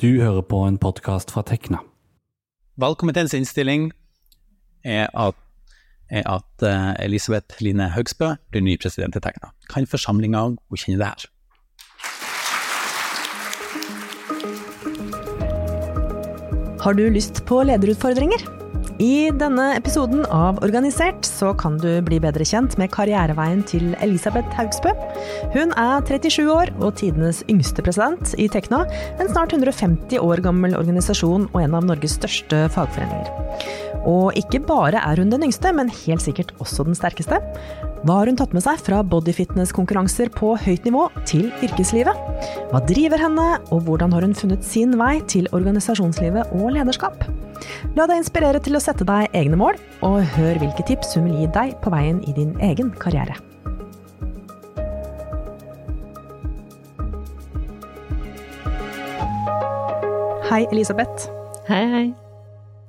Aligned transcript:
Du 0.00 0.14
hører 0.16 0.40
på 0.40 0.56
en 0.64 0.78
podkast 0.80 1.28
fra 1.28 1.42
Tekna. 1.44 1.82
Valgkomiteens 2.80 3.34
innstilling 3.36 3.90
er 4.80 5.10
at, 5.12 5.36
er 6.08 6.24
at 6.24 6.64
eh, 6.64 7.04
Elisabeth 7.04 7.60
Line 7.60 7.90
Høgsbø 7.92 8.30
blir 8.48 8.64
ny 8.64 8.78
president 8.80 9.18
i 9.18 9.20
Tekna. 9.20 9.50
Kan 9.68 9.84
forsamlinga 9.84 10.40
godkjenne 10.72 11.02
det 11.02 11.10
her? 11.10 11.26
Har 16.80 16.96
du 16.96 17.04
lyst 17.12 17.44
på 17.44 17.60
lederutfordringer? 17.68 18.48
I 19.00 19.30
denne 19.32 19.70
episoden 19.78 20.26
av 20.28 20.58
Organisert 20.60 21.24
så 21.24 21.54
kan 21.56 21.78
du 21.80 21.88
bli 22.04 22.18
bedre 22.20 22.44
kjent 22.44 22.74
med 22.76 22.90
karriereveien 22.92 23.62
til 23.64 23.94
Elisabeth 24.04 24.52
Haugsbø. 24.58 24.92
Hun 25.54 25.72
er 25.80 26.04
37 26.04 26.44
år 26.52 26.68
og 26.82 26.98
tidenes 27.00 27.40
yngste 27.48 27.80
president 27.86 28.34
i 28.36 28.50
Tekna, 28.52 28.82
en 29.16 29.32
snart 29.32 29.56
150 29.56 30.20
år 30.20 30.44
gammel 30.44 30.76
organisasjon 30.76 31.48
og 31.48 31.62
en 31.62 31.78
av 31.80 31.88
Norges 31.88 32.18
største 32.20 32.66
fagforeninger. 32.76 33.32
Og 34.08 34.36
ikke 34.38 34.62
bare 34.64 35.00
er 35.02 35.20
hun 35.20 35.32
den 35.32 35.44
yngste, 35.48 35.72
men 35.76 35.90
helt 35.92 36.24
sikkert 36.24 36.54
også 36.62 36.86
den 36.88 36.96
sterkeste. 36.96 37.40
Hva 38.00 38.20
har 38.20 38.30
hun 38.30 38.38
tatt 38.38 38.54
med 38.56 38.64
seg 38.64 38.80
fra 38.80 39.02
bodyfitness-konkurranser 39.04 40.30
på 40.32 40.54
høyt 40.62 40.86
nivå 40.88 41.08
til 41.28 41.50
yrkeslivet? 41.60 42.16
Hva 42.70 42.80
driver 42.88 43.20
henne, 43.20 43.48
og 43.68 43.84
hvordan 43.84 44.14
har 44.16 44.24
hun 44.24 44.36
funnet 44.36 44.64
sin 44.64 44.96
vei 45.00 45.18
til 45.28 45.50
organisasjonslivet 45.52 46.54
og 46.56 46.72
lederskap? 46.78 47.26
La 47.98 48.06
deg 48.08 48.22
inspirere 48.22 48.62
til 48.64 48.78
å 48.78 48.80
sette 48.80 49.04
deg 49.04 49.28
egne 49.36 49.60
mål, 49.60 49.76
og 50.06 50.24
hør 50.38 50.62
hvilke 50.62 50.86
tips 50.88 51.12
hun 51.18 51.28
vil 51.28 51.42
gi 51.42 51.52
deg 51.58 51.76
på 51.84 51.92
veien 51.92 52.24
i 52.24 52.36
din 52.36 52.56
egen 52.70 52.94
karriere. 53.02 53.36
Hei, 60.50 60.64
Elisabeth. 60.72 61.28
Hei, 61.68 61.84
hei. 61.92 62.29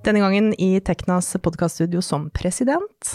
Denne 0.02 0.22
gangen 0.24 0.54
i 0.58 0.80
Teknas 0.82 1.36
podkaststudio 1.46 2.02
som 2.02 2.30
president. 2.34 3.10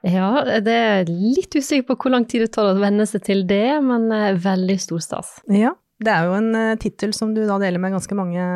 Ja, 0.00 0.30
det 0.64 0.72
er 0.72 1.10
litt 1.10 1.52
usikker 1.52 1.90
på 1.90 1.96
hvor 2.00 2.14
lang 2.14 2.24
tid 2.24 2.46
det 2.46 2.54
tar 2.54 2.70
å 2.70 2.78
venne 2.80 3.04
seg 3.06 3.26
til 3.26 3.44
det, 3.46 3.76
men 3.84 4.08
eh, 4.16 4.32
veldig 4.40 4.78
stor 4.80 5.02
stas. 5.04 5.34
Ja, 5.52 5.74
det 6.02 6.14
er 6.14 6.30
jo 6.30 6.38
en 6.38 6.48
uh, 6.56 6.78
tittel 6.80 7.12
som 7.14 7.34
du 7.36 7.42
da 7.44 7.58
deler 7.60 7.82
med 7.82 7.92
ganske 7.94 8.16
mange 8.16 8.46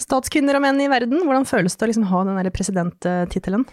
statskvinner 0.00 0.56
og 0.56 0.64
menn 0.64 0.80
i 0.80 0.88
verden. 0.90 1.20
Hvordan 1.20 1.46
føles 1.46 1.76
det 1.76 1.84
å 1.84 1.90
liksom 1.92 2.08
ha 2.08 2.24
den 2.24 2.40
derre 2.40 2.54
presidenttittelen? 2.56 3.68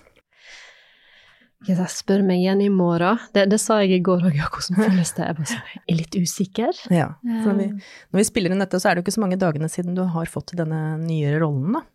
Jeg 1.65 1.89
spør 1.89 2.21
meg 2.27 2.43
igjen 2.43 2.59
i 2.61 2.69
morgen. 2.69 3.23
Det, 3.33 3.47
det 3.49 3.57
sa 3.63 3.79
jeg 3.81 3.95
i 3.95 4.03
går 4.05 4.27
òg, 4.27 4.35
ja, 4.37 4.51
hvordan 4.51 4.83
føles 4.83 5.15
det? 5.15 5.31
Jeg 5.31 5.39
bare 5.39 5.79
er 5.79 5.99
litt 6.03 6.19
usikker. 6.19 6.85
Ja, 6.93 7.07
når 7.23 7.57
vi, 7.57 7.71
når 8.11 8.19
vi, 8.19 8.27
spiller 8.27 8.53
inn 8.53 8.61
dette, 8.61 8.83
så 8.83 8.91
er 8.91 8.93
det 8.93 9.01
jo 9.01 9.07
ikke 9.07 9.15
så 9.15 9.23
mange 9.23 9.39
dagene 9.41 9.71
siden 9.71 9.95
du 9.97 10.03
har 10.13 10.29
fått 10.29 10.53
denne 10.59 10.99
nyere 11.01 11.39
rollen, 11.47 11.79
da. 11.79 11.87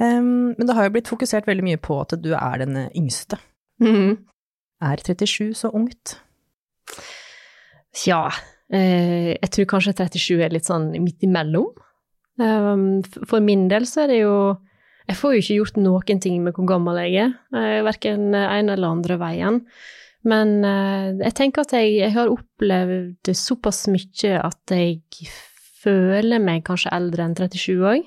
Um, 0.00 0.56
men 0.56 0.64
det 0.64 0.74
har 0.76 0.86
jo 0.86 0.94
blitt 0.94 1.10
fokusert 1.12 1.48
veldig 1.48 1.66
mye 1.66 1.80
på 1.80 1.98
at 2.00 2.14
du 2.24 2.32
er 2.32 2.62
den 2.62 2.78
yngste. 2.96 3.36
Mm. 3.82 4.16
Er 4.80 5.02
37 5.04 5.52
så 5.58 5.68
ungt? 5.76 6.16
Tja, 7.92 8.30
eh, 8.72 9.34
jeg 9.34 9.50
tror 9.52 9.68
kanskje 9.74 9.96
37 9.98 10.40
er 10.40 10.54
litt 10.54 10.68
sånn 10.68 10.90
midt 11.02 11.26
imellom. 11.26 11.68
Um, 12.40 13.02
for 13.28 13.44
min 13.44 13.66
del 13.68 13.84
så 13.84 14.06
er 14.06 14.12
det 14.14 14.20
jo 14.22 14.36
Jeg 15.10 15.18
får 15.18 15.32
jo 15.34 15.40
ikke 15.42 15.54
gjort 15.58 15.78
noen 15.82 16.20
ting 16.22 16.36
med 16.44 16.54
hvor 16.54 16.68
gammel 16.70 17.00
jeg 17.02 17.16
er, 17.18 17.32
eh, 17.58 17.80
verken 17.82 18.30
en 18.36 18.68
eller 18.70 18.94
andre 18.94 19.16
veien. 19.18 19.56
Men 20.22 20.60
eh, 20.62 21.16
jeg 21.24 21.34
tenker 21.34 21.64
at 21.64 21.72
jeg, 21.74 21.96
jeg 21.98 22.12
har 22.14 22.30
opplevd 22.30 23.32
såpass 23.34 23.88
mye 23.90 24.36
at 24.38 24.74
jeg 24.76 25.00
føler 25.82 26.38
meg 26.44 26.62
kanskje 26.68 26.92
eldre 26.94 27.26
enn 27.26 27.34
37 27.34 27.82
òg. 27.90 28.06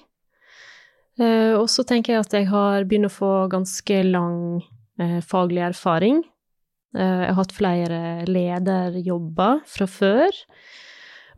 Uh, 1.19 1.59
og 1.59 1.67
så 1.69 1.85
tenker 1.85 2.15
jeg 2.15 2.25
at 2.25 2.33
jeg 2.33 2.49
har 2.49 2.87
begynt 2.89 3.11
å 3.11 3.13
få 3.13 3.33
ganske 3.51 3.99
lang 4.07 4.63
uh, 5.01 5.19
faglig 5.25 5.61
erfaring. 5.67 6.23
Uh, 6.95 7.25
jeg 7.25 7.29
har 7.29 7.39
hatt 7.39 7.53
flere 7.53 7.99
lederjobber 8.29 9.61
fra 9.69 9.89
før. 9.89 10.41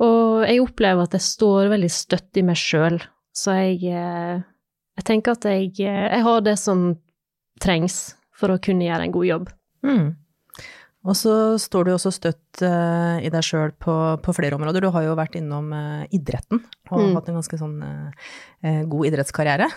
Og 0.05 0.43
jeg 0.43 0.63
opplever 0.63 1.07
at 1.07 1.15
jeg 1.15 1.27
står 1.27 1.71
veldig 1.71 1.91
støtt 1.91 2.39
i 2.39 2.43
meg 2.47 2.59
sjøl. 2.59 2.99
Så 3.35 3.53
jeg, 3.55 3.79
jeg 3.83 5.05
tenker 5.07 5.35
at 5.35 5.47
jeg, 5.47 5.69
jeg, 5.79 6.21
har 6.23 6.43
det 6.43 6.55
som 6.59 6.89
trengs 7.63 8.15
for 8.35 8.51
å 8.51 8.59
kunne 8.63 8.87
gjøre 8.87 9.07
en 9.07 9.15
god 9.15 9.27
jobb. 9.27 9.49
Mm. 9.87 10.07
Og 11.05 11.13
så 11.17 11.33
står 11.61 11.85
du 11.85 11.91
også 11.93 12.11
støtt 12.13 12.63
uh, 12.65 13.21
i 13.21 13.29
deg 13.29 13.45
sjøl 13.45 13.73
på, 13.81 13.93
på, 14.25 14.33
flere 14.33 14.57
områder. 14.57 14.81
Du 14.81 14.89
har 14.93 15.05
jo 15.05 15.17
vært 15.17 15.37
innom 15.37 15.69
uh, 15.73 16.05
idretten 16.13 16.63
og 16.89 17.01
mm. 17.01 17.11
hatt 17.17 17.29
en 17.29 17.37
ganske 17.39 17.59
sånn 17.61 17.75
uh, 17.85 18.81
god 18.89 19.11
idrettskarriere. 19.11 19.69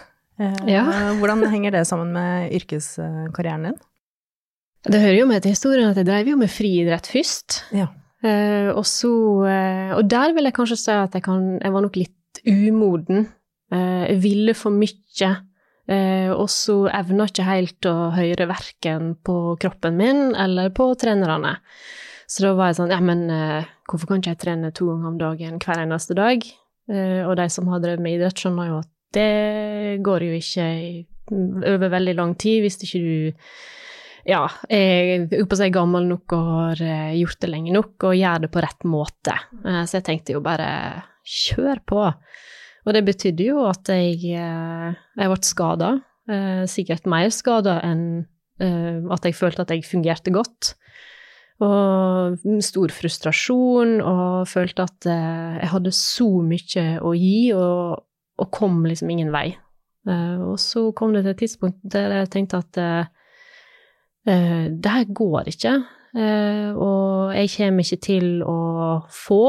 Ja. 0.71 0.85
Hvordan 1.19 1.41
henger 1.51 1.73
det 1.75 1.81
sammen 1.89 2.13
med 2.15 2.53
yrkeskarrieren 2.55 3.65
din? 3.67 3.79
Det 4.87 5.01
hører 5.03 5.17
jo 5.17 5.25
med 5.27 5.43
til 5.43 5.51
historien 5.51 5.91
at 5.91 5.99
jeg 5.99 6.07
drev 6.07 6.31
jo 6.31 6.37
med 6.39 6.53
friidrett 6.55 7.09
først. 7.11 7.57
Ja. 7.75 7.89
og 8.71 8.85
så 8.87 9.11
Og 9.99 10.05
der 10.07 10.37
vil 10.37 10.47
jeg 10.47 10.55
kanskje 10.55 10.79
si 10.79 10.95
at 10.95 11.17
jeg, 11.19 11.25
kan, 11.27 11.59
jeg 11.59 11.75
var 11.75 11.83
nok 11.83 11.99
litt 11.99 12.39
umoden. 12.47 13.27
jeg 13.75 14.23
ville 14.23 14.55
for 14.55 14.71
mye 14.71 15.35
og 15.89 16.51
så 16.53 16.83
evna 16.93 17.25
ikke 17.31 17.47
helt 17.49 17.87
å 17.89 18.11
høre 18.13 18.49
verken 18.51 19.15
på 19.25 19.57
kroppen 19.63 19.97
min 19.97 20.35
eller 20.37 20.69
på 20.77 20.91
trenerne. 21.01 21.55
Så 22.29 22.45
da 22.45 22.53
var 22.59 22.69
jeg 22.69 22.77
sånn, 22.83 22.93
ja, 22.93 23.01
men 23.01 23.25
eh, 23.33 23.69
hvorfor 23.89 24.11
kan 24.11 24.21
ikke 24.21 24.35
jeg 24.35 24.43
trene 24.43 24.73
to 24.77 24.91
ganger 24.91 25.09
om 25.09 25.17
dagen 25.21 25.57
hver 25.65 25.81
eneste 25.81 26.17
dag? 26.19 26.45
Eh, 26.93 27.23
og 27.25 27.39
de 27.41 27.47
som 27.53 27.71
har 27.73 27.81
drevet 27.81 28.05
med 28.05 28.19
idrett, 28.19 28.37
skjønner 28.37 28.69
jo 28.69 28.81
at 28.83 28.91
det 29.17 30.03
går 30.05 30.27
jo 30.27 30.37
ikke 30.37 30.69
over 31.73 31.93
veldig 31.93 32.15
lang 32.19 32.35
tid 32.41 32.63
hvis 32.65 32.77
ikke 32.85 33.01
du 33.01 33.39
ja, 34.29 34.43
er 34.69 35.25
oppe 35.41 35.69
gammel 35.73 36.05
nok 36.11 36.35
og 36.37 36.49
har 36.53 36.83
eh, 36.85 37.17
gjort 37.23 37.41
det 37.41 37.49
lenge 37.49 37.73
nok 37.73 38.11
og 38.11 38.19
gjør 38.19 38.45
det 38.45 38.51
på 38.53 38.65
rett 38.65 38.85
måte. 38.85 39.37
Eh, 39.65 39.83
så 39.89 39.99
jeg 39.99 40.07
tenkte 40.11 40.37
jo 40.37 40.45
bare 40.45 40.69
kjør 41.25 41.81
på. 41.89 42.03
Og 42.89 42.95
det 42.97 43.05
betydde 43.05 43.51
jo 43.51 43.67
at 43.69 43.91
jeg, 43.93 44.17
eh, 44.33 44.97
jeg 45.21 45.29
ble 45.29 45.39
skada, 45.45 45.93
eh, 46.33 46.65
sikkert 46.65 47.05
mer 47.11 47.29
skada 47.29 47.77
enn 47.85 48.25
eh, 48.65 49.05
at 49.13 49.29
jeg 49.29 49.37
følte 49.37 49.67
at 49.67 49.75
jeg 49.75 49.85
fungerte 49.85 50.33
godt. 50.33 50.73
Og 51.61 52.39
stor 52.63 52.95
frustrasjon, 52.95 53.99
og 54.01 54.49
følte 54.49 54.85
at 54.87 55.09
jeg 55.11 55.69
hadde 55.73 55.91
så 55.91 56.29
mye 56.47 56.85
å 57.03 57.11
gi, 57.19 57.51
og, 57.51 58.05
og 58.39 58.51
kom 58.55 58.85
liksom 58.87 59.11
ingen 59.11 59.33
vei. 59.35 59.49
Og 60.07 60.55
så 60.63 60.85
kom 60.97 61.17
det 61.17 61.25
til 61.25 61.33
et 61.33 61.41
tidspunkt 61.43 61.81
der 61.83 62.15
jeg 62.21 62.31
tenkte 62.31 62.61
at 62.63 62.79
det 64.23 64.93
her 64.95 65.11
går 65.11 65.51
ikke. 65.51 65.75
Og 66.79 67.35
jeg 67.35 67.51
kommer 67.57 67.83
ikke 67.83 68.01
til 68.07 68.31
å 68.47 68.61
få 69.11 69.43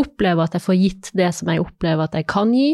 opplever 0.00 0.46
at 0.46 0.56
jeg 0.56 0.64
får 0.64 0.78
gitt 0.80 1.10
det 1.18 1.30
som 1.36 1.50
jeg 1.52 1.62
opplever 1.62 2.08
at 2.08 2.16
jeg 2.18 2.26
kan 2.30 2.52
gi. 2.54 2.70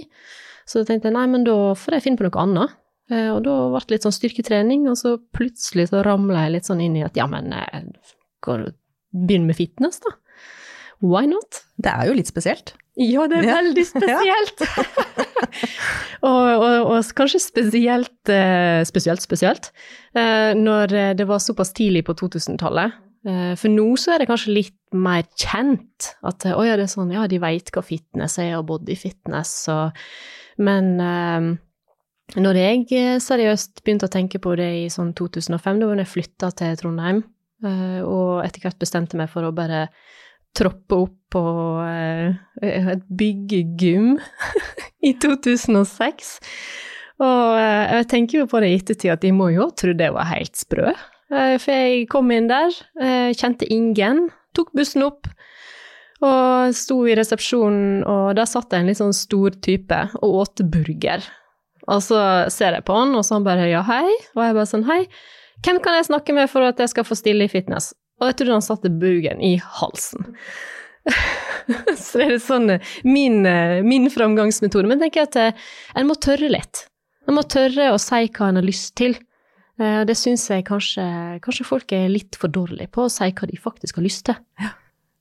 Så 0.68 0.80
da 0.80 0.90
tenkte 0.90 1.10
jeg 1.10 1.16
nei, 1.16 1.26
men 1.32 1.44
da 1.46 1.56
får 1.78 1.96
jeg 1.96 2.06
finne 2.06 2.20
på 2.20 2.28
noe 2.28 2.44
annet. 2.44 2.76
Eh, 3.10 3.30
og 3.32 3.42
da 3.46 3.54
ble 3.72 3.82
det 3.82 3.96
litt 3.96 4.06
sånn 4.06 4.14
styrketrening, 4.14 4.86
og 4.90 4.98
så 5.00 5.16
plutselig 5.34 5.88
så 5.90 6.04
ramla 6.06 6.46
jeg 6.46 6.56
litt 6.56 6.70
sånn 6.70 6.82
inn 6.84 6.98
i 7.00 7.06
at 7.06 7.18
ja, 7.18 7.26
men 7.30 7.50
jeg 7.54 7.82
eh, 7.82 8.68
begynne 9.10 9.50
med 9.50 9.58
fitness, 9.58 9.98
da. 10.04 10.14
Why 11.00 11.24
not? 11.26 11.64
Det 11.80 11.90
er 11.90 12.10
jo 12.10 12.16
litt 12.18 12.30
spesielt. 12.30 12.74
Ja, 13.00 13.24
det 13.30 13.40
er 13.40 13.48
ja. 13.48 13.58
veldig 13.62 13.84
spesielt. 13.94 14.64
og, 16.28 16.48
og, 16.52 16.90
og, 16.92 17.12
kanskje 17.16 17.40
spesielt, 17.42 18.30
eh, 18.30 18.82
spesielt, 18.86 19.24
spesielt, 19.24 19.70
når 20.14 20.92
det 21.16 21.26
var 21.26 21.40
såpass 21.42 21.72
tidlig 21.74 22.04
på 22.06 22.14
2000-tallet. 22.18 22.98
Eh, 23.28 23.52
for 23.60 23.68
nå 23.68 23.84
så 24.00 24.14
er 24.14 24.22
det 24.22 24.30
kanskje 24.30 24.54
litt 24.54 24.76
mer 24.96 25.26
kjent 25.36 26.14
at 26.26 26.46
å 26.48 26.62
ja, 26.64 26.76
det 26.78 26.86
er 26.86 26.92
sånn, 26.92 27.12
ja, 27.12 27.26
de 27.28 27.40
veit 27.42 27.68
hva 27.74 27.82
fitness 27.84 28.38
er, 28.40 28.54
og 28.58 28.70
bodyfitness 28.70 29.52
og 29.74 29.98
Men 30.60 30.96
um, 31.00 31.50
når 32.36 32.56
jeg 32.58 32.80
eh, 32.96 33.18
seriøst 33.22 33.80
begynte 33.84 34.08
å 34.08 34.12
tenke 34.12 34.40
på 34.42 34.54
det 34.58 34.68
i 34.82 34.88
sånn 34.92 35.14
2005, 35.16 35.80
da 35.80 35.92
jeg 36.02 36.10
flytta 36.10 36.50
til 36.56 36.76
Trondheim, 36.80 37.22
og 37.60 38.40
etter 38.40 38.62
hvert 38.64 38.78
bestemte 38.80 39.18
meg 39.20 39.28
for 39.28 39.44
å 39.44 39.52
bare 39.52 39.82
troppe 40.56 40.96
opp 40.96 41.16
på 41.32 41.42
et 42.64 43.02
byggegym 43.04 44.14
i 45.08 45.12
2006. 45.20 46.30
Og 47.20 47.58
jeg 47.60 48.08
tenker 48.12 48.40
jo 48.40 48.48
på 48.48 48.62
det 48.64 48.70
i 48.70 48.78
ettertid 48.80 49.12
at 49.12 49.24
de 49.24 49.32
må 49.36 49.50
jo 49.52 49.66
ha 49.66 49.76
trodd 49.76 50.00
jeg 50.00 50.16
var 50.16 50.30
helt 50.32 50.56
sprø. 50.56 50.94
Eh, 51.30 51.56
for 51.62 51.70
jeg 51.70 52.06
kom 52.10 52.30
inn 52.34 52.48
der, 52.50 52.74
eh, 53.00 53.30
kjente 53.38 53.68
ingen, 53.70 54.28
tok 54.54 54.72
bussen 54.74 55.06
opp 55.06 55.28
og 56.20 56.74
sto 56.76 57.06
i 57.08 57.14
resepsjonen, 57.16 58.02
og 58.04 58.34
der 58.36 58.48
satt 58.50 58.68
det 58.70 58.80
en 58.80 58.90
litt 58.90 58.98
sånn 58.98 59.14
stor 59.16 59.54
type 59.64 60.00
og 60.20 60.34
åt 60.42 60.60
burger. 60.68 61.22
Og 61.88 62.02
så 62.04 62.50
ser 62.52 62.76
jeg 62.76 62.84
på 62.84 62.92
han, 62.92 63.14
og 63.16 63.24
så 63.24 63.38
han 63.38 63.46
bare 63.46 63.70
ja, 63.70 63.80
hei, 63.86 64.10
og 64.34 64.42
jeg 64.44 64.56
bare 64.58 64.68
sånn 64.68 64.84
hei, 64.84 65.06
hvem 65.64 65.80
kan 65.80 65.96
jeg 65.96 66.10
snakke 66.10 66.34
med 66.36 66.50
for 66.52 66.66
at 66.66 66.82
jeg 66.82 66.92
skal 66.92 67.06
få 67.08 67.16
stille 67.16 67.46
i 67.46 67.52
fitness? 67.52 67.94
Og 68.20 68.28
jeg 68.28 68.36
trodde 68.36 68.58
han 68.58 68.66
satte 68.66 68.92
burgeren 68.92 69.40
i 69.40 69.54
halsen. 69.80 70.28
så 71.96 72.20
det 72.20 72.26
er 72.26 72.36
sånn 72.44 72.76
eh, 72.76 72.92
min, 73.08 73.40
min 73.86 74.10
framgangsmetode. 74.12 74.90
Men 74.90 75.00
jeg 75.00 75.08
tenker 75.08 75.28
at 75.28 75.56
en 75.96 76.08
må 76.08 76.18
tørre 76.20 76.52
litt. 76.52 76.84
En 77.28 77.38
må 77.38 77.46
tørre 77.48 77.94
å 77.94 78.00
si 78.00 78.26
hva 78.28 78.50
en 78.50 78.60
har 78.60 78.66
lyst 78.66 78.92
til. 79.00 79.16
Eh, 79.80 80.02
Det 80.04 80.16
syns 80.18 80.44
jeg 80.50 80.66
kanskje, 80.68 81.04
kanskje 81.44 81.66
folk 81.66 81.92
er 81.96 82.10
litt 82.12 82.36
for 82.38 82.52
dårlige 82.52 82.90
på, 82.92 83.06
å 83.06 83.12
si 83.12 83.30
hva 83.32 83.48
de 83.48 83.58
faktisk 83.60 84.00
har 84.00 84.06
lyst 84.06 84.26
til. 84.28 84.38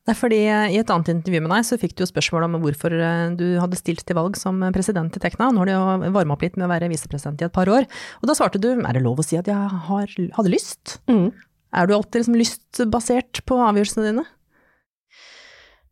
Det 0.10 0.16
er 0.16 0.18
fordi 0.18 0.40
eh, 0.50 0.72
I 0.74 0.80
et 0.82 0.90
annet 0.92 1.12
intervju 1.14 1.42
med 1.46 1.54
deg 1.54 1.68
så 1.68 1.78
fikk 1.80 1.96
du 1.96 2.04
jo 2.04 2.10
spørsmål 2.10 2.48
om 2.48 2.58
hvorfor 2.64 2.96
eh, 2.98 3.36
du 3.40 3.46
hadde 3.62 3.80
stilt 3.80 4.04
til 4.08 4.18
valg 4.18 4.40
som 4.40 4.60
president 4.76 5.16
i 5.16 5.22
Tekna. 5.24 5.52
Nå 5.54 5.64
har 5.64 5.70
du 5.70 5.76
jo 5.76 6.16
varma 6.16 6.36
opp 6.36 6.44
litt 6.44 6.58
med 6.60 6.68
å 6.68 6.72
være 6.74 6.90
visepresident 6.92 7.44
i 7.44 7.48
et 7.48 7.56
par 7.56 7.72
år. 7.72 7.88
Og 8.20 8.28
da 8.28 8.36
svarte 8.38 8.62
du 8.62 8.72
er 8.74 8.98
det 8.98 9.06
lov 9.06 9.22
å 9.22 9.26
si 9.26 9.40
at 9.40 9.48
jeg 9.48 9.84
har, 9.90 10.18
hadde 10.40 10.52
lyst? 10.52 11.00
Mm. 11.12 11.30
Er 11.78 11.86
du 11.88 11.96
alltid 11.96 12.24
liksom 12.24 12.40
lystbasert 12.40 13.44
på 13.46 13.62
avgjørelsene 13.62 14.10
dine? 14.10 14.26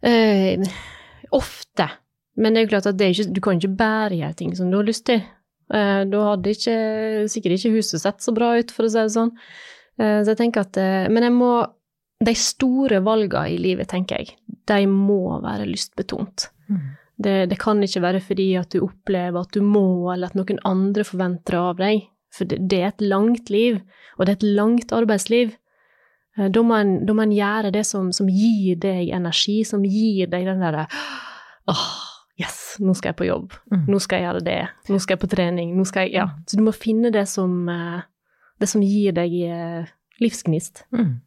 Eh, 0.07 0.67
ofte. 1.35 1.87
Men 2.37 2.53
det 2.53 2.59
er 2.59 2.67
jo 2.67 2.73
klart 2.75 2.89
at 2.89 2.97
det 2.99 3.11
ikke, 3.13 3.29
du 3.33 3.41
kan 3.41 3.61
ikke 3.61 3.77
bare 3.77 4.17
gjøre 4.17 4.37
ting 4.37 4.53
som 4.57 4.69
du 4.71 4.79
har 4.79 4.87
lyst 4.87 5.05
til. 5.09 5.21
Eh, 5.73 6.03
da 6.07 6.19
hadde 6.29 6.53
ikke, 6.55 6.75
sikkert 7.31 7.57
ikke 7.57 7.73
huset 7.75 8.03
sett 8.03 8.23
så 8.23 8.33
bra 8.35 8.53
ut, 8.59 8.71
for 8.73 8.87
å 8.87 8.91
si 8.91 9.01
det 9.01 9.15
sånn. 9.15 9.33
Eh, 9.99 10.19
så 10.21 10.31
jeg 10.31 10.39
tenker 10.39 10.63
at 10.63 10.77
eh, 10.79 11.07
Men 11.11 11.25
jeg 11.25 11.33
må 11.33 11.51
De 12.23 12.33
store 12.37 13.01
valgene 13.05 13.53
i 13.53 13.57
livet, 13.61 13.89
tenker 13.91 14.21
jeg, 14.21 14.37
de 14.69 14.85
må 14.89 15.37
være 15.43 15.67
lystbetont. 15.69 16.47
Det, 17.17 17.35
det 17.49 17.57
kan 17.61 17.81
ikke 17.81 18.01
være 18.01 18.21
fordi 18.25 18.47
at 18.57 18.71
du 18.73 18.81
opplever 18.85 19.45
at 19.45 19.53
du 19.53 19.61
må, 19.61 20.09
eller 20.13 20.31
at 20.31 20.37
noen 20.37 20.57
andre 20.65 21.05
forventer 21.05 21.59
av 21.59 21.77
deg. 21.77 22.07
For 22.33 22.49
det, 22.49 22.57
det 22.73 22.79
er 22.81 22.89
et 22.89 23.05
langt 23.05 23.51
liv, 23.53 23.77
og 24.17 24.25
det 24.25 24.33
er 24.33 24.39
et 24.39 24.47
langt 24.57 24.93
arbeidsliv. 24.97 25.53
Da 26.37 26.65
må 26.65 26.73
en, 26.77 26.95
da 27.05 27.13
må 27.13 27.23
en 27.25 27.37
gjøre 27.37 27.71
det 27.73 27.85
som, 27.85 28.09
som 28.13 28.33
gir 28.33 28.81
deg 28.81 29.13
energi, 29.13 29.61
som 29.65 29.85
gir 29.85 30.29
deg 30.33 30.49
den 30.49 30.65
derre 30.65 30.87
åh, 31.69 32.16
yes, 32.41 32.77
nå 32.83 32.95
skal 32.97 33.11
jeg 33.13 33.19
på 33.21 33.27
jobb. 33.27 33.55
Mm. 33.73 33.85
Nå 33.91 33.99
skal 34.03 34.21
jeg 34.21 34.27
gjøre 34.27 34.43
det. 34.45 34.59
Nå 34.91 34.99
skal 35.03 35.17
jeg 35.17 35.23
på 35.23 35.31
trening. 35.31 35.71
Nå 35.77 35.85
skal 35.89 36.07
jeg 36.07 36.17
Ja. 36.19 36.27
Så 36.47 36.59
du 36.59 36.65
må 36.65 36.73
finne 36.75 37.11
det 37.13 37.27
som, 37.29 37.69
eh, 37.69 38.01
det 38.59 38.69
som 38.69 38.81
gir 38.81 39.15
deg 39.17 39.33
eh, 39.33 39.87
livsgnist. 40.21 40.85
Mm. 40.91 41.21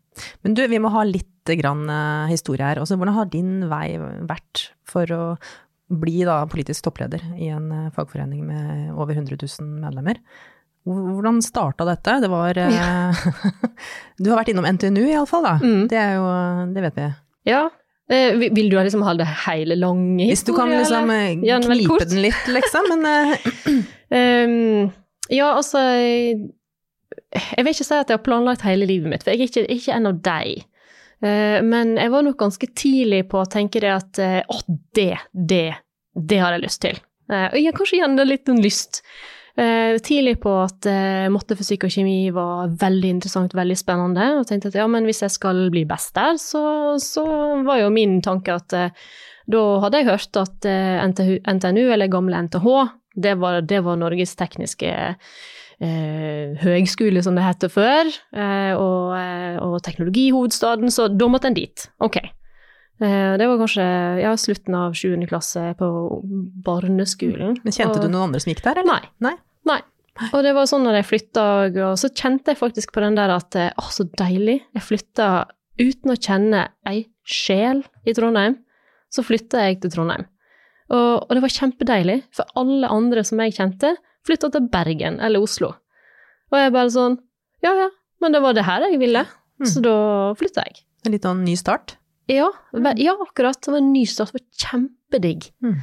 Men 0.44 0.54
du, 0.54 0.66
vi 0.66 0.78
må 0.82 0.90
ha 0.90 1.02
litt 1.06 1.26
grann 1.58 1.88
eh, 1.90 2.30
historie 2.30 2.66
her. 2.66 2.80
Også, 2.82 2.96
hvordan 2.96 3.16
har 3.16 3.32
din 3.32 3.68
vei 3.70 3.98
vært 3.98 4.70
for 4.84 5.10
å 5.14 5.24
bli 5.90 6.22
da 6.22 6.44
politisk 6.46 6.86
toppleder 6.86 7.22
i 7.34 7.48
en 7.50 7.90
fagforening 7.90 8.44
med 8.46 8.92
over 8.94 9.16
100 9.16 9.34
000 9.34 9.82
medlemmer? 9.82 10.20
Hvordan 10.86 11.42
starta 11.42 11.84
dette? 11.84 12.20
Det 12.22 12.30
var 12.30 12.56
ja. 12.56 13.10
Du 14.22 14.30
har 14.30 14.38
vært 14.38 14.54
innom 14.54 14.64
NTNU 14.64 15.02
iallfall, 15.10 15.44
da. 15.44 15.58
Mm. 15.60 15.88
Det 15.90 16.04
jo 16.14 16.30
Det 16.72 16.84
vet 16.86 16.96
vi. 16.96 17.08
Ja. 17.50 17.66
Eh, 18.10 18.34
vil- 18.50 18.70
du 18.70 18.76
ha 18.76 18.82
liksom 18.82 19.04
ha 19.06 19.14
det 19.14 19.26
hele 19.46 19.76
lange 19.78 20.26
Hvis 20.26 20.42
du 20.42 20.50
kan 20.56 20.66
liksom 20.72 21.10
eh, 21.14 21.38
Ja, 21.46 21.60
den 21.62 21.70
knipe 21.70 22.04
den 22.10 22.24
litt, 22.24 22.48
liksom. 22.50 22.90
Men 22.98 23.36
Ehm, 24.10 24.90
ja, 25.30 25.52
altså 25.54 25.78
jeg, 25.78 26.38
jeg 27.30 27.62
vil 27.62 27.70
ikke 27.74 27.86
si 27.86 27.94
at 27.94 28.10
jeg 28.10 28.18
har 28.18 28.24
planlagt 28.26 28.66
hele 28.66 28.88
livet 28.90 29.12
mitt, 29.12 29.22
for 29.22 29.30
jeg 29.30 29.44
er 29.44 29.50
ikke, 29.50 29.66
ikke 29.70 29.94
en 29.94 30.10
av 30.10 30.18
de. 30.26 30.56
Uh, 31.20 31.60
men 31.62 31.94
jeg 32.00 32.10
var 32.14 32.24
nok 32.24 32.38
ganske 32.40 32.66
tidlig 32.74 33.26
på 33.30 33.42
å 33.42 33.48
tenke 33.50 33.82
det 33.84 33.92
at 33.92 34.18
å, 34.18 34.28
uh, 34.40 34.54
oh, 34.56 34.62
det, 34.96 35.12
det, 35.30 35.66
det 36.16 36.38
har 36.40 36.56
jeg 36.56 36.64
lyst 36.64 36.82
til. 36.82 36.98
Uh, 37.30 37.46
og 37.52 37.58
jeg 37.60 37.68
har 37.68 37.76
kanskje 37.76 38.00
gjerne 38.00 38.26
litt 38.26 38.50
en 38.50 38.62
lyst. 38.64 39.02
Eh, 39.60 39.98
tidlig 40.00 40.38
på 40.40 40.52
at 40.62 40.86
eh, 40.88 41.26
matte, 41.32 41.56
fysikk 41.58 41.84
og 41.84 41.92
kjemi 41.92 42.30
var 42.32 42.70
veldig 42.80 43.10
interessant, 43.16 43.56
veldig 43.58 43.76
spennende, 43.76 44.30
og 44.38 44.46
tenkte 44.48 44.70
at 44.72 44.78
ja, 44.80 44.86
men 44.88 45.04
hvis 45.04 45.20
jeg 45.26 45.34
skal 45.34 45.66
bli 45.74 45.82
best 45.88 46.14
der, 46.16 46.38
så, 46.40 46.62
så 47.02 47.26
var 47.66 47.82
jo 47.82 47.90
min 47.92 48.20
tanke 48.24 48.56
at 48.56 48.76
eh, 48.78 48.94
da 49.50 49.62
hadde 49.82 50.00
jeg 50.00 50.06
hørt 50.06 50.38
at 50.38 50.66
NTNU, 51.10 51.88
eller 51.90 52.08
gamle 52.12 52.38
NTH, 52.46 52.66
det 53.20 53.34
var, 53.42 53.60
det 53.66 53.80
var 53.82 53.98
Norges 53.98 54.36
tekniske 54.38 54.92
eh, 54.94 56.56
høgskole, 56.62 57.22
som 57.26 57.34
det 57.36 57.44
het 57.44 57.66
før, 57.74 58.08
eh, 58.30 58.72
og, 58.78 59.16
og 59.66 59.80
teknologihovedstaden, 59.84 60.92
så 60.94 61.08
da 61.10 61.28
måtte 61.28 61.50
en 61.50 61.58
dit. 61.58 61.88
Ok. 61.98 62.20
Eh, 63.00 63.32
det 63.40 63.48
var 63.48 63.60
kanskje 63.60 63.84
ja, 64.22 64.32
slutten 64.38 64.76
av 64.76 64.94
7. 64.94 65.18
klasse 65.30 65.70
på 65.78 65.90
barneskolen. 66.64 67.56
men 67.64 67.72
kjente 67.72 67.98
Og- 67.98 68.04
du 68.04 68.08
noen 68.08 68.28
andre 68.28 68.40
som 68.40 68.52
gikk 68.52 68.62
der, 68.66 68.82
eller? 68.82 68.92
Nei. 69.00 69.30
Nei. 69.30 69.36
Nei. 69.68 69.80
Og 70.34 70.42
det 70.44 70.52
var 70.56 70.66
sånn 70.68 70.82
når 70.84 70.98
jeg 71.00 71.06
flytta, 71.08 71.44
og 71.90 71.98
så 72.00 72.10
kjente 72.12 72.52
jeg 72.52 72.58
faktisk 72.60 72.92
på 72.92 73.00
den 73.04 73.14
der 73.16 73.30
at 73.32 73.56
eh, 73.56 73.70
å, 73.80 73.86
så 73.92 74.04
deilig. 74.18 74.58
Jeg 74.76 74.82
flytta 74.84 75.28
uten 75.80 76.12
å 76.12 76.16
kjenne 76.20 76.64
ei 76.90 77.06
sjel 77.24 77.80
i 78.04 78.12
Trondheim. 78.16 78.58
Så 79.10 79.24
flytta 79.26 79.62
jeg 79.64 79.80
til 79.82 79.90
Trondheim. 79.94 80.26
Og, 80.90 81.24
og 81.24 81.30
det 81.36 81.40
var 81.44 81.54
kjempedeilig, 81.54 82.18
for 82.34 82.50
alle 82.60 82.88
andre 82.90 83.22
som 83.26 83.40
jeg 83.42 83.54
kjente, 83.56 83.94
flytta 84.26 84.50
til 84.52 84.66
Bergen 84.70 85.20
eller 85.24 85.40
Oslo. 85.42 85.72
Og 86.50 86.58
jeg 86.58 86.72
bare 86.74 86.90
sånn 86.92 87.14
Ja 87.64 87.72
ja, 87.78 87.88
men 88.20 88.32
det 88.34 88.40
var 88.42 88.54
det 88.56 88.66
her 88.68 88.86
jeg 88.90 88.98
ville, 89.02 89.26
Mm. 89.60 89.66
så 89.68 89.80
da 89.84 89.92
flytta 90.40 90.62
jeg. 90.64 90.78
En 91.04 91.12
litt 91.12 91.26
sånn 91.26 91.42
ny 91.44 91.52
start? 91.60 91.92
Ja, 92.32 92.46
ve- 92.72 92.94
ja, 92.96 93.12
akkurat. 93.20 93.58
Det 93.60 93.68
var 93.74 93.76
en 93.82 93.90
ny 93.92 94.06
start. 94.08 94.30
Det 94.32 94.40
var 94.40 94.46
kjempedigg. 94.62 95.50
Mm. 95.60 95.74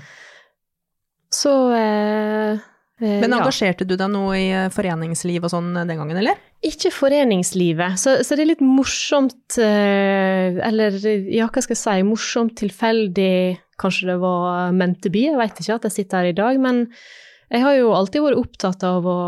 Så 1.30 1.52
eh, 1.78 2.58
eh, 3.02 3.20
Men 3.22 3.32
ja. 3.32 3.42
engasjerte 3.42 3.88
du 3.88 3.96
deg 4.00 4.10
noe 4.14 4.38
i 4.40 4.48
eh, 4.54 4.72
foreningsliv 4.74 5.46
og 5.46 5.54
sånn 5.54 5.72
den 5.78 5.96
gangen, 5.96 6.18
eller? 6.22 6.40
Ikke 6.66 6.92
foreningslivet, 6.94 8.00
så, 8.02 8.18
så 8.26 8.38
det 8.38 8.46
er 8.46 8.52
litt 8.56 8.66
morsomt 8.66 9.60
eh, 9.62 10.58
Eller 10.66 10.98
ja, 11.30 11.46
hva 11.52 11.62
skal 11.62 11.76
jeg 11.76 11.84
si, 11.84 12.08
morsomt 12.08 12.58
tilfeldig 12.58 13.38
Kanskje 13.78 14.10
det 14.10 14.18
var 14.24 14.74
meant 14.74 15.00
to 15.04 15.12
be, 15.14 15.28
jeg 15.28 15.38
vet 15.38 15.62
ikke 15.62 15.78
at 15.78 15.86
jeg 15.86 15.98
sitter 16.00 16.24
her 16.24 16.32
i 16.32 16.38
dag, 16.38 16.58
men 16.58 16.88
jeg 17.54 17.64
har 17.64 17.76
jo 17.78 17.94
alltid 17.96 18.24
vært 18.26 18.40
opptatt 18.42 18.84
av 18.88 19.06
å 19.08 19.20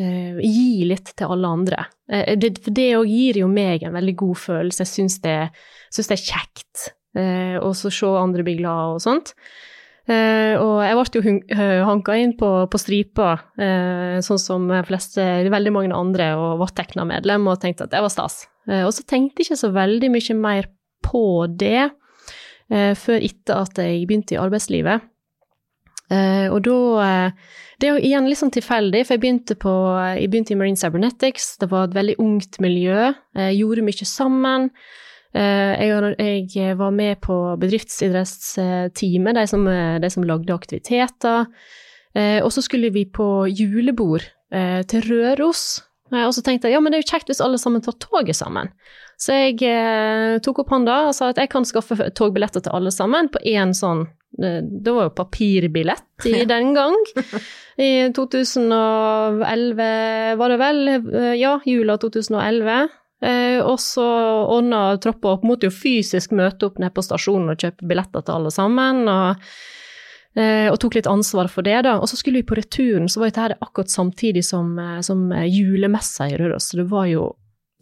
eh, 0.00 0.40
gi 0.42 0.84
litt 0.90 1.12
til 1.16 1.32
alle 1.32 1.52
andre. 1.58 1.86
Eh, 2.10 2.34
det, 2.34 2.56
for 2.64 2.74
det 2.76 2.88
òg 2.98 3.08
gir 3.10 3.40
jo 3.44 3.48
meg 3.50 3.86
en 3.86 3.96
veldig 3.96 4.16
god 4.18 4.40
følelse, 4.42 4.82
jeg 4.84 4.92
syns 4.92 5.20
det, 5.24 5.38
det 5.96 6.16
er 6.18 6.24
kjekt. 6.24 6.88
Eh, 7.16 7.56
å 7.62 7.72
se 7.72 8.10
andre 8.10 8.44
bli 8.44 8.58
glad 8.58 8.98
og 8.98 9.04
sånt. 9.06 9.32
Eh, 10.06 10.54
og 10.62 10.84
jeg 10.86 10.94
ble 10.94 11.18
jo 11.18 11.32
eh, 11.50 11.80
hanka 11.82 12.14
inn 12.20 12.36
på, 12.38 12.48
på 12.70 12.78
stripa, 12.78 13.32
eh, 13.58 14.18
sånn 14.22 14.38
som 14.38 14.68
fleste, 14.86 15.24
veldig 15.50 15.72
mange 15.74 15.96
andre, 15.96 16.30
og 16.38 16.60
ble 16.60 16.68
Tekna-medlem, 16.78 17.48
og 17.50 17.58
tenkte 17.62 17.88
at 17.88 17.94
det 17.94 18.04
var 18.04 18.12
stas. 18.14 18.44
Og 18.66 18.90
så 18.94 19.04
tenkte 19.06 19.42
jeg 19.42 19.50
ikke 19.50 19.60
så 19.60 19.70
veldig 19.70 20.08
mye 20.10 20.34
mer 20.34 20.66
på 21.06 21.20
det 21.54 21.84
før 22.66 23.22
etter 23.22 23.60
at 23.62 23.78
jeg 23.78 24.08
begynte 24.10 24.34
i 24.34 24.40
arbeidslivet. 24.42 25.04
Uh, 26.10 26.50
og 26.54 26.60
da 26.66 27.30
Det 27.78 27.86
er 27.86 27.94
jo 27.94 28.02
igjen 28.08 28.26
litt 28.26 28.40
sånn 28.40 28.50
tilfeldig, 28.54 29.04
for 29.06 29.14
jeg 29.14 29.22
begynte, 29.22 29.54
på, 29.54 29.70
jeg 30.18 30.30
begynte 30.32 30.54
i 30.54 30.58
Marine 30.58 30.80
Cybernetics. 30.80 31.60
Det 31.62 31.70
var 31.70 31.86
et 31.86 31.94
veldig 31.94 32.16
ungt 32.24 32.58
miljø. 32.64 33.12
Jeg 33.38 33.58
gjorde 33.60 33.86
mye 33.86 34.08
sammen. 34.10 34.70
Eh, 35.36 35.84
jeg, 35.84 36.46
jeg 36.54 36.78
var 36.80 36.94
med 36.96 37.20
på 37.24 37.36
bedriftsidrettsteamet, 37.60 39.36
de 39.36 39.44
som, 39.50 39.66
de 40.00 40.12
som 40.12 40.24
lagde 40.24 40.54
aktiviteter. 40.54 41.50
Eh, 42.16 42.40
og 42.44 42.52
så 42.54 42.64
skulle 42.64 42.92
vi 42.94 43.04
på 43.04 43.44
julebord 43.50 44.24
eh, 44.54 44.80
til 44.88 45.04
Røros. 45.10 45.82
Eh, 46.12 46.24
og 46.24 46.32
så 46.34 46.42
tenkte 46.44 46.70
jeg 46.70 46.76
ja, 46.76 46.82
men 46.82 46.92
det 46.92 47.00
er 47.00 47.04
jo 47.04 47.12
kjekt 47.12 47.30
hvis 47.30 47.44
alle 47.44 47.60
sammen 47.60 47.84
tar 47.84 47.96
toget 48.02 48.38
sammen. 48.38 48.70
Så 49.20 49.36
jeg 49.36 49.62
eh, 49.64 50.36
tok 50.44 50.62
opp 50.62 50.74
hånda 50.74 51.06
og 51.08 51.16
sa 51.16 51.30
at 51.32 51.40
jeg 51.40 51.50
kan 51.52 51.66
skaffe 51.68 52.10
togbilletter 52.16 52.64
til 52.64 52.76
alle 52.76 52.92
sammen 52.92 53.30
på 53.32 53.40
én 53.48 53.72
sånn 53.76 54.04
eh, 54.42 54.60
Det 54.60 54.92
var 54.92 55.08
jo 55.08 55.16
papirbillett 55.16 56.28
i 56.28 56.44
den 56.52 56.74
gang. 56.76 56.96
I 57.80 57.90
2011 58.16 59.88
var 60.40 60.52
det 60.52 60.60
vel, 60.60 60.80
eh, 60.96 61.34
ja, 61.40 61.56
jula 61.68 61.98
2011. 62.00 62.86
Eh, 63.24 63.62
og 63.64 63.78
så 63.80 64.04
ordna 64.52 64.90
troppa 65.00 65.32
opp, 65.36 65.44
måtte 65.48 65.70
jo 65.70 65.72
fysisk 65.72 66.34
møte 66.36 66.68
opp 66.68 66.78
nede 66.82 66.92
på 66.92 67.04
stasjonen 67.04 67.54
og 67.54 67.62
kjøpe 67.62 67.88
billetter 67.88 68.24
til 68.26 68.34
alle 68.36 68.52
sammen. 68.52 69.06
Og, 69.08 69.46
eh, 70.36 70.68
og 70.68 70.76
tok 70.82 70.98
litt 70.98 71.08
ansvar 71.08 71.48
for 71.52 71.64
det, 71.64 71.78
da. 71.88 71.96
Og 72.00 72.10
så 72.10 72.18
skulle 72.20 72.42
vi 72.42 72.48
på 72.50 72.58
returen, 72.58 73.08
så 73.08 73.22
var 73.22 73.30
dette 73.32 73.46
her 73.46 73.56
akkurat 73.64 73.88
samtidig 73.92 74.44
som, 74.44 74.78
eh, 74.78 75.00
som 75.00 75.30
eh, 75.32 75.46
julemessa 75.48 76.28
i 76.28 76.36
Røros. 76.36 76.68
Så 76.72 76.76
det 76.82 76.90
var 76.90 77.06
jo 77.08 77.30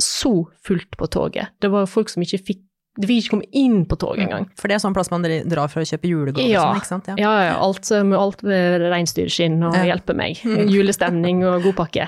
så 0.01 0.47
fullt 0.67 0.97
på 0.99 1.07
toget. 1.11 1.49
Det 1.63 1.71
var 1.71 1.87
folk 1.87 2.09
som 2.09 2.23
ikke 2.23 2.43
fikk 2.45 2.63
De 2.95 3.09
fikk 3.09 3.25
ikke 3.25 3.31
komme 3.33 3.49
inn 3.59 3.81
på 3.91 3.97
toget 3.99 4.23
engang. 4.23 4.45
For 4.55 4.71
det 4.71 4.77
er 4.77 4.79
sånn 4.85 4.95
plass 4.95 5.09
man 5.11 5.25
drar 5.27 5.67
for 5.67 5.83
å 5.83 5.85
kjøpe 5.85 6.07
julegaver 6.07 6.47
Ja. 6.47 6.61
og 6.63 6.77
sånn, 6.77 6.79
ikke 6.79 6.87
sant? 6.87 7.09
Ja, 7.19 7.33
ja, 7.43 7.55
alt 7.59 7.91
med 7.91 8.15
alt 8.17 8.45
med 8.47 8.85
reinsdyrskinn 8.87 9.57
og 9.67 9.75
hjelpe 9.75 10.15
meg. 10.15 10.37
Julestemning 10.71 11.43
og 11.43 11.65
god 11.65 11.75
pakke. 11.75 12.07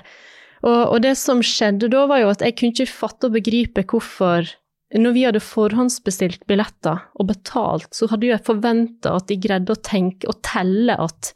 Og, 0.67 0.81
og 0.93 1.03
det 1.05 1.15
som 1.21 1.43
skjedde 1.45 1.91
da, 1.93 2.05
var 2.11 2.25
jo 2.25 2.31
at 2.33 2.43
jeg 2.43 2.57
kunne 2.59 2.75
ikke 2.75 2.91
fatte 2.91 3.29
og 3.29 3.37
begripe 3.37 3.85
hvorfor 3.87 4.49
Når 4.97 5.13
vi 5.17 5.25
hadde 5.27 5.43
forhåndsbestilt 5.43 6.47
billetter 6.47 7.01
og 7.19 7.29
betalt, 7.31 7.89
så 7.95 8.07
hadde 8.11 8.29
jeg 8.29 8.45
forventa 8.47 9.17
at 9.19 9.27
de 9.31 9.37
greide 9.43 9.75
å 9.75 9.83
tenke 9.83 10.29
og 10.31 10.39
telle 10.47 10.95
at 10.95 11.33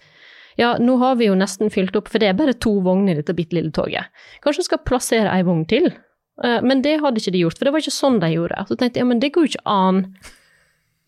ja, 0.58 0.74
nå 0.78 0.96
har 1.00 1.16
vi 1.16 1.26
jo 1.26 1.34
nesten 1.38 1.70
fylt 1.72 1.94
opp, 1.96 2.10
for 2.12 2.20
det 2.20 2.28
er 2.28 2.36
bare 2.38 2.52
to 2.52 2.76
vogner 2.84 3.14
i 3.16 3.20
dette 3.22 3.34
bitte 3.34 3.56
lille 3.56 3.72
toget. 3.72 4.10
Kanskje 4.44 4.60
vi 4.60 4.66
skal 4.68 4.82
plassere 4.86 5.32
ei 5.32 5.44
vogn 5.46 5.62
til? 5.70 5.86
Eh, 6.44 6.60
Men 6.62 6.82
det 6.84 6.98
hadde 7.00 7.22
ikke 7.22 7.32
de 7.32 7.42
gjort, 7.44 7.58
for 7.58 7.66
det 7.66 7.72
var 7.74 7.82
ikke 7.84 7.94
sånn 7.96 8.18
de 8.20 8.30
gjorde. 8.34 8.64
Så 8.68 8.76
tenkte 8.76 9.00
jeg, 9.00 9.04
ja, 9.06 9.08
men 9.08 9.22
det 9.22 9.32
går 9.34 9.46
jo 9.46 9.50
ikke 9.54 9.66
an. 9.72 10.02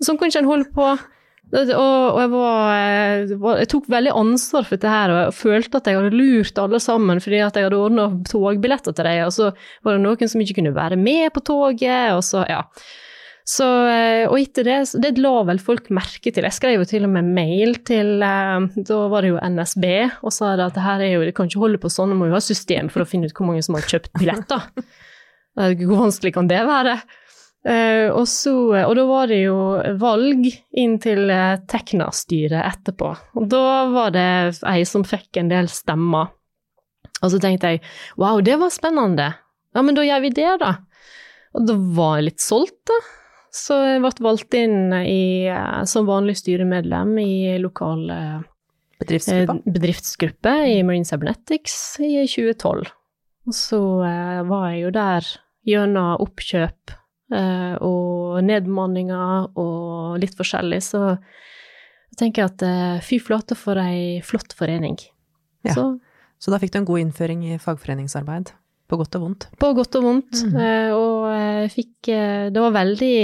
Sånn 0.02 0.18
kan 0.18 0.32
ikke 0.32 0.42
en 0.42 0.50
holde 0.50 0.70
på. 0.74 0.86
Og, 1.52 1.68
og 1.68 2.18
jeg, 2.22 2.30
var, 2.32 2.70
eh, 2.72 3.32
jeg 3.60 3.68
tok 3.68 3.88
veldig 3.92 4.14
ansvar 4.16 4.64
for 4.64 4.78
dette 4.78 4.88
her, 4.88 5.12
og 5.12 5.18
jeg 5.20 5.36
følte 5.36 5.80
at 5.82 5.88
jeg 5.90 5.98
hadde 5.98 6.16
lurt 6.16 6.60
alle 6.62 6.80
sammen 6.80 7.20
fordi 7.20 7.42
at 7.44 7.58
jeg 7.58 7.68
hadde 7.68 7.80
ordna 7.80 8.08
togbilletter 8.28 8.96
til 8.96 9.08
dem, 9.08 9.20
og 9.26 9.34
så 9.36 9.50
var 9.84 9.98
det 9.98 10.04
noen 10.06 10.32
som 10.32 10.44
ikke 10.44 10.56
kunne 10.62 10.72
være 10.76 10.96
med 10.96 11.28
på 11.34 11.44
toget, 11.52 12.14
og 12.16 12.24
så, 12.24 12.46
ja. 12.48 12.62
Så, 13.52 13.66
eh, 13.90 14.24
og 14.30 14.36
etter 14.38 14.64
det, 14.64 14.78
det 15.02 15.16
la 15.18 15.32
vel 15.48 15.58
folk 15.60 15.88
merke 15.92 16.30
til. 16.30 16.46
Jeg 16.46 16.54
skrev 16.54 16.76
jo 16.78 16.86
til 16.86 17.08
og 17.08 17.10
med 17.10 17.26
mail 17.34 17.74
til 17.82 18.22
eh, 18.22 18.82
Da 18.86 18.98
var 19.10 19.26
det 19.26 19.32
jo 19.32 19.40
NSB 19.42 19.86
og 20.22 20.30
sa 20.30 20.52
at 20.54 20.76
det 20.76 20.84
her 20.84 21.02
er 21.02 21.16
jo, 21.16 21.24
det 21.26 21.34
kan 21.34 21.50
ikke 21.50 21.64
holde 21.64 21.80
på 21.82 21.90
sånn, 21.90 22.14
du 22.14 22.20
må 22.20 22.30
jo 22.30 22.36
ha 22.38 22.42
system 22.44 22.88
for 22.92 23.02
å 23.02 23.08
finne 23.08 23.26
ut 23.26 23.34
hvor 23.34 23.50
mange 23.50 23.64
som 23.66 23.76
har 23.76 23.88
kjøpt 23.88 24.14
billetter. 24.20 24.70
Hvor 25.52 26.06
vanskelig 26.06 26.30
kan 26.32 26.46
det 26.48 26.62
være? 26.64 26.94
Uh, 27.62 28.10
og, 28.10 28.24
så, 28.26 28.52
og 28.82 28.96
da 28.98 29.04
var 29.06 29.30
det 29.30 29.44
jo 29.44 29.56
valg 30.00 30.48
inn 30.74 30.96
til 31.02 31.30
Tekna-styret 31.70 32.58
etterpå. 32.58 33.12
Og 33.38 33.48
da 33.50 33.64
var 33.92 34.14
det 34.16 34.28
ei 34.66 34.82
som 34.88 35.06
fikk 35.06 35.38
en 35.38 35.52
del 35.52 35.70
stemmer. 35.70 36.32
Og 37.22 37.30
så 37.30 37.38
tenkte 37.38 37.76
jeg 37.76 37.82
wow, 38.18 38.42
det 38.42 38.58
var 38.58 38.74
spennende. 38.74 39.30
Ja, 39.72 39.82
men 39.86 39.94
da 39.94 40.04
gjør 40.04 40.24
vi 40.24 40.32
det, 40.34 40.50
da. 40.60 40.72
Og 41.54 41.68
da 41.68 41.76
var 41.96 42.16
jeg 42.18 42.32
litt 42.32 42.42
solgt, 42.42 42.80
da. 42.90 42.98
Så 43.52 43.76
jeg 43.84 44.00
ble 44.00 44.24
valgt 44.24 44.56
inn 44.56 44.94
i, 44.96 45.44
eh, 45.44 45.82
som 45.86 46.08
vanlig 46.08 46.38
styremedlem 46.40 47.12
i 47.20 47.34
lokal 47.60 48.08
bedriftsgruppe. 49.02 49.52
Eh, 49.52 49.72
bedriftsgruppe 49.72 50.54
i 50.70 50.82
Marine 50.82 51.04
Cybernetics 51.04 52.00
i 52.00 52.26
2012. 52.26 52.90
Og 53.46 53.56
så 53.56 53.82
eh, 54.06 54.42
var 54.48 54.66
jeg 54.70 54.82
jo 54.84 54.92
der 54.94 55.30
gjennom 55.66 56.22
oppkjøp 56.22 56.94
eh, 56.94 57.01
og 57.32 58.42
nedbemanninger 58.44 59.58
og 59.60 60.18
litt 60.20 60.36
forskjellig, 60.36 60.82
så 60.84 61.02
jeg 62.12 62.18
tenker 62.20 62.50
at 62.50 62.62
eh, 62.66 62.98
fy 63.04 63.16
flate 63.24 63.56
for 63.56 63.80
ei 63.80 64.20
flott 64.26 64.52
forening. 64.56 64.98
Ja. 65.64 65.72
Så, 65.72 65.86
så 66.42 66.52
da 66.52 66.58
fikk 66.60 66.74
du 66.74 66.82
en 66.82 66.88
god 66.90 67.06
innføring 67.06 67.46
i 67.48 67.60
fagforeningsarbeid? 67.62 68.52
På 68.90 68.98
godt 69.00 69.16
og 69.16 69.24
vondt? 69.24 69.46
På 69.56 69.70
godt 69.72 69.96
og 69.96 70.04
vondt. 70.04 70.42
Mm. 70.44 70.58
Uh, 70.58 70.90
og 70.92 71.30
jeg 71.32 71.70
fikk 71.72 72.10
Det 72.52 72.60
var 72.60 72.74
veldig 72.74 73.16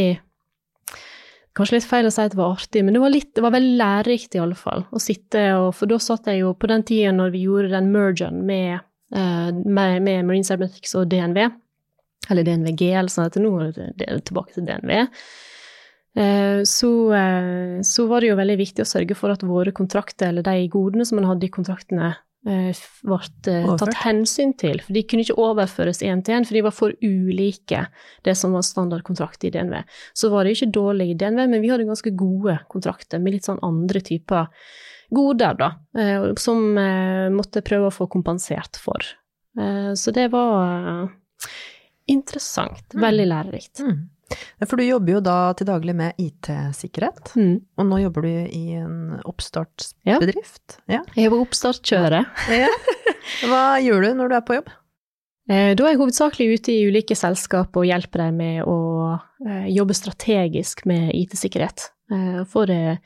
Kanskje 1.59 1.75
litt 1.75 1.88
feil 1.91 2.07
å 2.07 2.12
si 2.15 2.23
at 2.23 2.33
det 2.33 2.38
var 2.38 2.55
artig, 2.55 2.85
men 2.87 2.95
det 2.95 3.00
var, 3.03 3.11
litt, 3.11 3.33
det 3.35 3.43
var 3.43 3.53
veldig 3.53 3.77
lærerikt 3.81 4.37
i 4.38 4.41
alle 4.41 4.57
fall. 4.57 4.85
Å 4.95 5.00
sitte 5.03 5.43
og 5.59 5.73
For 5.75 5.91
da 5.91 5.99
satt 6.00 6.31
jeg 6.31 6.45
jo 6.45 6.53
på 6.55 6.71
den 6.71 6.85
tida 6.87 7.11
når 7.12 7.33
vi 7.35 7.43
gjorde 7.49 7.73
den 7.73 7.88
mergen 7.91 8.45
med, 8.47 8.85
med, 9.11 9.97
med 10.07 10.29
Marine 10.29 10.47
Cybernetics 10.47 10.95
og 10.95 11.11
DNV, 11.11 11.41
eller 12.30 12.47
DNVG, 12.47 12.88
eller 12.92 13.12
sånn 13.12 13.28
at 13.30 13.38
nå 13.40 13.52
er 13.66 13.76
det 13.99 14.08
tilbake 14.28 14.56
til 14.56 14.66
DNV. 14.68 15.08
Så, 16.66 16.88
så, 17.87 18.04
var 18.11 18.25
det 18.25 18.30
jo 18.30 18.38
veldig 18.40 18.56
viktig 18.58 18.82
å 18.82 18.88
sørge 18.90 19.14
for 19.14 19.30
at 19.30 19.44
våre 19.47 19.70
kontrakter, 19.76 20.32
eller 20.32 20.42
de 20.42 20.64
godene 20.73 21.04
som 21.06 21.20
man 21.20 21.28
hadde 21.28 21.47
i 21.47 21.52
kontraktene, 21.54 22.08
ble 22.49 22.54
eh, 22.54 23.61
eh, 23.61 23.76
tatt 23.80 23.97
hensyn 24.04 24.52
til. 24.58 24.80
For 24.85 24.94
de 24.94 25.02
kunne 25.08 25.25
ikke 25.25 25.38
overføres 25.42 26.02
én 26.06 26.23
til 26.25 26.37
én, 26.37 26.47
for 26.47 26.56
de 26.56 26.64
var 26.64 26.75
for 26.75 26.94
ulike 27.02 27.85
det 28.26 28.35
som 28.38 28.54
var 28.54 28.66
standardkontrakt 28.66 29.44
i 29.44 29.52
DNV. 29.54 29.80
Så 30.14 30.30
var 30.32 30.44
det 30.44 30.56
ikke 30.56 30.73
dårlig 30.75 31.11
i 31.12 31.16
DNV, 31.18 31.47
men 31.47 31.62
vi 31.62 31.73
hadde 31.73 31.88
ganske 31.88 32.14
gode 32.16 32.58
kontrakter 32.70 33.23
med 33.23 33.37
litt 33.37 33.49
sånn 33.49 33.62
andre 33.66 34.02
typer 34.04 34.49
goder, 35.14 35.56
da, 35.58 35.73
eh, 35.99 36.30
som 36.40 36.62
måtte 37.35 37.64
prøve 37.64 37.88
å 37.88 37.94
få 37.94 38.08
kompensert 38.12 38.80
for. 38.80 39.14
Så 39.99 40.12
det 40.14 40.28
var 40.30 41.08
interessant. 42.11 42.85
Mm. 42.95 43.03
Veldig 43.05 43.27
lærerikt. 43.33 43.85
Mm. 43.85 43.99
For 44.67 44.77
du 44.77 44.85
jobber 44.85 45.15
jo 45.15 45.21
da 45.25 45.37
til 45.57 45.69
daglig 45.71 45.95
med 45.97 46.19
IT-sikkerhet, 46.21 47.31
mm. 47.38 47.55
og 47.81 47.87
nå 47.88 48.00
jobber 48.03 48.27
du 48.27 48.33
i 48.33 48.65
en 48.77 48.99
oppstartsbedrift? 49.29 50.81
Ja. 50.85 50.99
ja. 50.99 51.05
Jeg 51.17 51.29
jobber 51.29 51.47
oppstartkjøret. 51.47 52.45
ja. 52.61 52.69
Hva 53.49 53.62
gjør 53.85 54.05
du 54.05 54.11
når 54.19 54.31
du 54.31 54.37
er 54.38 54.45
på 54.45 54.59
jobb? 54.59 54.69
Eh, 55.49 55.73
da 55.73 55.87
er 55.87 55.95
jeg 55.95 56.00
hovedsakelig 56.03 56.59
ute 56.59 56.75
i 56.75 56.88
ulike 56.91 57.17
selskap 57.17 57.77
og 57.81 57.88
hjelper 57.88 58.27
dem 58.27 58.41
med 58.43 58.69
å 58.69 58.79
eh, 59.47 59.69
jobbe 59.73 59.97
strategisk 59.97 60.85
med 60.88 61.09
IT-sikkerhet. 61.17 61.88
Eh, 62.12 62.43
for 62.49 62.69
det 62.69 62.99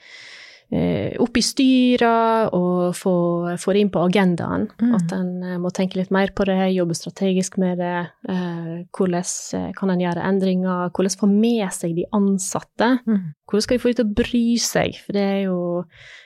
opp 1.21 1.37
i 1.37 1.43
styra 1.45 2.13
og 2.57 2.95
få, 2.97 3.13
få, 3.61 3.75
det 3.75 3.83
inn 3.83 3.91
på 3.93 4.05
agendaen. 4.07 4.65
Mm. 4.81 4.95
At 4.97 5.13
en 5.13 5.33
eh, 5.45 5.59
må 5.61 5.69
tenke 5.75 5.99
litt 5.99 6.13
mer 6.15 6.33
på 6.33 6.47
det, 6.49 6.57
jobbe 6.73 6.97
strategisk 6.97 7.59
med 7.61 7.83
det. 7.83 8.07
Eh, 8.33 8.71
hvordan 8.97 9.75
kan 9.77 9.93
en 9.93 10.01
gjøre 10.01 10.25
endringer? 10.31 10.89
Hvordan 10.89 11.19
få 11.21 11.29
med 11.29 11.67
seg 11.77 11.99
de 11.99 12.07
ansatte? 12.17 12.89
Mm. 13.05 13.35
Hvordan 13.45 13.67
skal 13.67 13.77
de 13.77 13.83
få 13.85 13.93
dem 13.93 13.99
til 14.01 14.09
å 14.09 14.17
bry 14.23 14.43
seg? 14.65 14.97
For 15.05 15.19
det 15.19 15.27
er 15.35 15.39
jo 15.45 15.59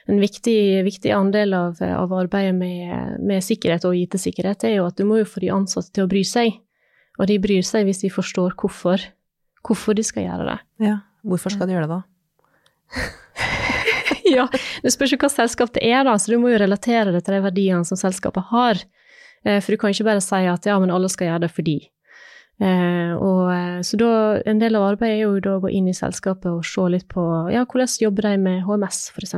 en 0.06 0.22
viktig, 0.22 0.60
viktig 0.86 1.14
andel 1.16 1.58
av, 1.58 1.82
av 1.82 2.14
arbeidet 2.14 2.54
med, 2.54 3.18
med, 3.18 3.42
sikkerhet 3.42 3.88
og 3.88 3.98
IT-sikkerhet, 3.98 4.68
er 4.70 4.78
jo 4.78 4.86
at 4.86 4.98
du 4.98 5.06
må 5.08 5.18
jo 5.24 5.28
få 5.28 5.42
de 5.42 5.52
ansatte 5.56 5.90
til 5.90 6.06
å 6.06 6.12
bry 6.14 6.22
seg. 6.26 6.54
Og 7.18 7.26
de 7.26 7.42
bryr 7.42 7.66
seg 7.66 7.88
hvis 7.88 8.04
de 8.04 8.14
forstår 8.14 8.54
hvorfor. 8.54 9.10
Hvorfor 9.66 9.98
de 9.98 10.06
skal 10.06 10.28
gjøre 10.28 10.52
det. 10.52 10.58
Ja, 10.86 11.00
hvorfor 11.26 11.50
skal 11.50 11.66
de 11.66 11.74
gjøre 11.74 11.90
det 11.90 11.96
da? 11.98 12.02
ja, 14.36 14.46
det 14.82 14.92
spørs 14.94 15.14
jo 15.14 15.20
hva 15.22 15.30
selskap 15.32 15.74
det 15.76 15.84
er, 15.86 16.02
da, 16.06 16.16
så 16.18 16.32
du 16.32 16.40
må 16.42 16.52
jo 16.52 16.62
relatere 16.62 17.14
det 17.14 17.24
til 17.26 17.36
de 17.36 17.42
verdiene 17.44 17.86
som 17.88 17.98
selskapet 18.00 18.50
har. 18.52 18.82
Eh, 19.46 19.60
for 19.60 19.72
du 19.72 19.80
kan 19.80 19.94
ikke 19.94 20.08
bare 20.08 20.24
si 20.24 20.42
at 20.50 20.66
ja, 20.66 20.78
men 20.82 20.92
alle 20.94 21.10
skal 21.12 21.30
gjøre 21.30 21.46
det 21.46 21.52
fordi. 21.54 21.78
Eh, 22.56 23.12
og, 23.14 23.42
eh, 23.52 23.80
så 23.84 23.98
da, 24.00 24.10
en 24.48 24.60
del 24.62 24.78
av 24.78 24.90
arbeidet 24.90 25.18
er 25.18 25.24
jo 25.26 25.40
da 25.44 25.56
å 25.56 25.64
gå 25.64 25.72
inn 25.76 25.90
i 25.92 25.96
selskapet 25.96 26.50
og 26.50 26.66
se 26.66 26.86
litt 26.92 27.08
på 27.12 27.24
ja, 27.52 27.66
hvordan 27.68 27.96
jobber 28.02 28.30
de 28.30 28.36
med 28.42 28.62
HMS, 28.66 29.10
f.eks. 29.14 29.36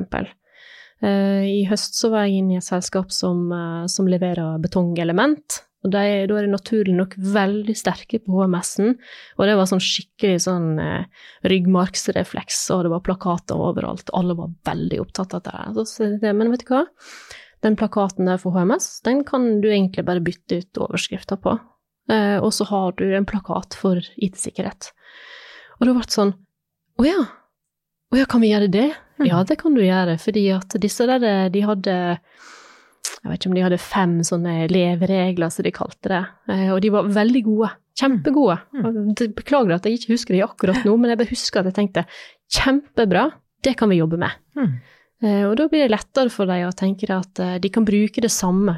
I 0.99 1.59
høst 1.71 1.95
så 1.95 2.09
var 2.11 2.25
jeg 2.27 2.41
inne 2.41 2.57
i 2.57 2.59
et 2.59 2.67
selskap 2.67 3.13
som, 3.15 3.53
som 3.87 4.09
leverer 4.11 4.57
betongelement. 4.59 5.61
Og 5.89 5.95
da 5.95 6.03
er 6.05 6.29
det 6.29 6.51
naturlig 6.53 6.93
nok 6.99 7.15
veldig 7.17 7.75
sterke 7.77 8.21
på 8.21 8.43
HMS-en, 8.43 8.93
og 9.39 9.49
det 9.49 9.55
var 9.57 9.71
sånn 9.71 9.81
skikkelig 9.81 10.43
sånn 10.45 10.67
eh, 10.83 11.25
ryggmargsrefleks, 11.49 12.61
og 12.77 12.85
det 12.85 12.93
var 12.93 13.05
plakater 13.07 13.63
overalt, 13.71 14.13
alle 14.17 14.37
var 14.37 14.53
veldig 14.69 15.01
opptatt 15.07 15.39
av 15.39 15.47
det. 15.49 15.87
Så. 15.89 16.11
Men 16.29 16.53
vet 16.53 16.67
du 16.67 16.75
hva? 16.75 16.85
Den 17.65 17.79
plakaten 17.81 18.29
der 18.29 18.39
for 18.39 18.55
HMS, 18.55 19.01
den 19.09 19.25
kan 19.27 19.49
du 19.65 19.71
egentlig 19.73 20.05
bare 20.07 20.23
bytte 20.23 20.61
ut 20.61 20.83
overskrifta 20.85 21.41
på, 21.41 21.57
eh, 22.13 22.37
og 22.37 22.53
så 22.55 22.69
har 22.69 22.95
du 23.01 23.09
en 23.09 23.27
plakat 23.29 23.79
for 23.81 24.05
IT-sikkerhet. 24.21 24.93
Og 25.81 25.89
det 25.89 25.97
ble 25.97 26.07
sånn 26.13 26.37
Å 26.99 27.05
ja, 27.07 27.21
å 28.09 28.17
ja, 28.17 28.25
kan 28.29 28.41
vi 28.41 28.49
gjøre 28.51 28.71
det? 28.73 28.89
Mm. 29.21 29.27
Ja, 29.29 29.43
det 29.45 29.59
kan 29.61 29.75
du 29.77 29.83
gjøre, 29.85 30.17
fordi 30.21 30.47
at 30.55 30.77
disse 30.81 31.05
der, 31.09 31.49
de 31.53 31.65
hadde 31.65 31.97
jeg 33.19 33.31
vet 33.33 33.41
ikke 33.41 33.51
om 33.51 33.57
de 33.57 33.65
hadde 33.65 33.81
fem 33.83 34.13
sånne 34.27 34.55
leveregler, 34.71 35.51
som 35.51 35.67
de 35.67 35.75
kalte 35.75 36.13
det. 36.13 36.21
Eh, 36.53 36.69
og 36.75 36.83
de 36.85 36.93
var 36.95 37.09
veldig 37.17 37.43
gode. 37.49 37.71
Kjempegode. 37.99 38.61
Mm. 38.79 39.09
Beklager 39.35 39.75
at 39.75 39.89
jeg 39.89 39.99
ikke 39.99 40.15
husker 40.15 40.37
de 40.37 40.45
akkurat 40.47 40.85
nå, 40.87 40.95
men 40.95 41.11
jeg 41.11 41.19
bare 41.19 41.33
husker 41.33 41.61
at 41.61 41.71
jeg 41.73 41.79
tenkte 41.81 42.07
kjempebra, 42.55 43.27
det 43.67 43.75
kan 43.79 43.91
vi 43.91 43.99
jobbe 43.99 44.21
med. 44.23 44.39
Mm. 44.55 44.71
Eh, 45.19 45.45
og 45.49 45.57
da 45.59 45.67
blir 45.67 45.83
det 45.83 45.91
lettere 45.97 46.31
for 46.31 46.47
dem 46.47 46.69
å 46.69 46.77
tenke 46.79 47.11
at 47.11 47.43
eh, 47.43 47.57
de 47.59 47.73
kan 47.75 47.87
bruke 47.89 48.23
det 48.23 48.31
samme, 48.31 48.77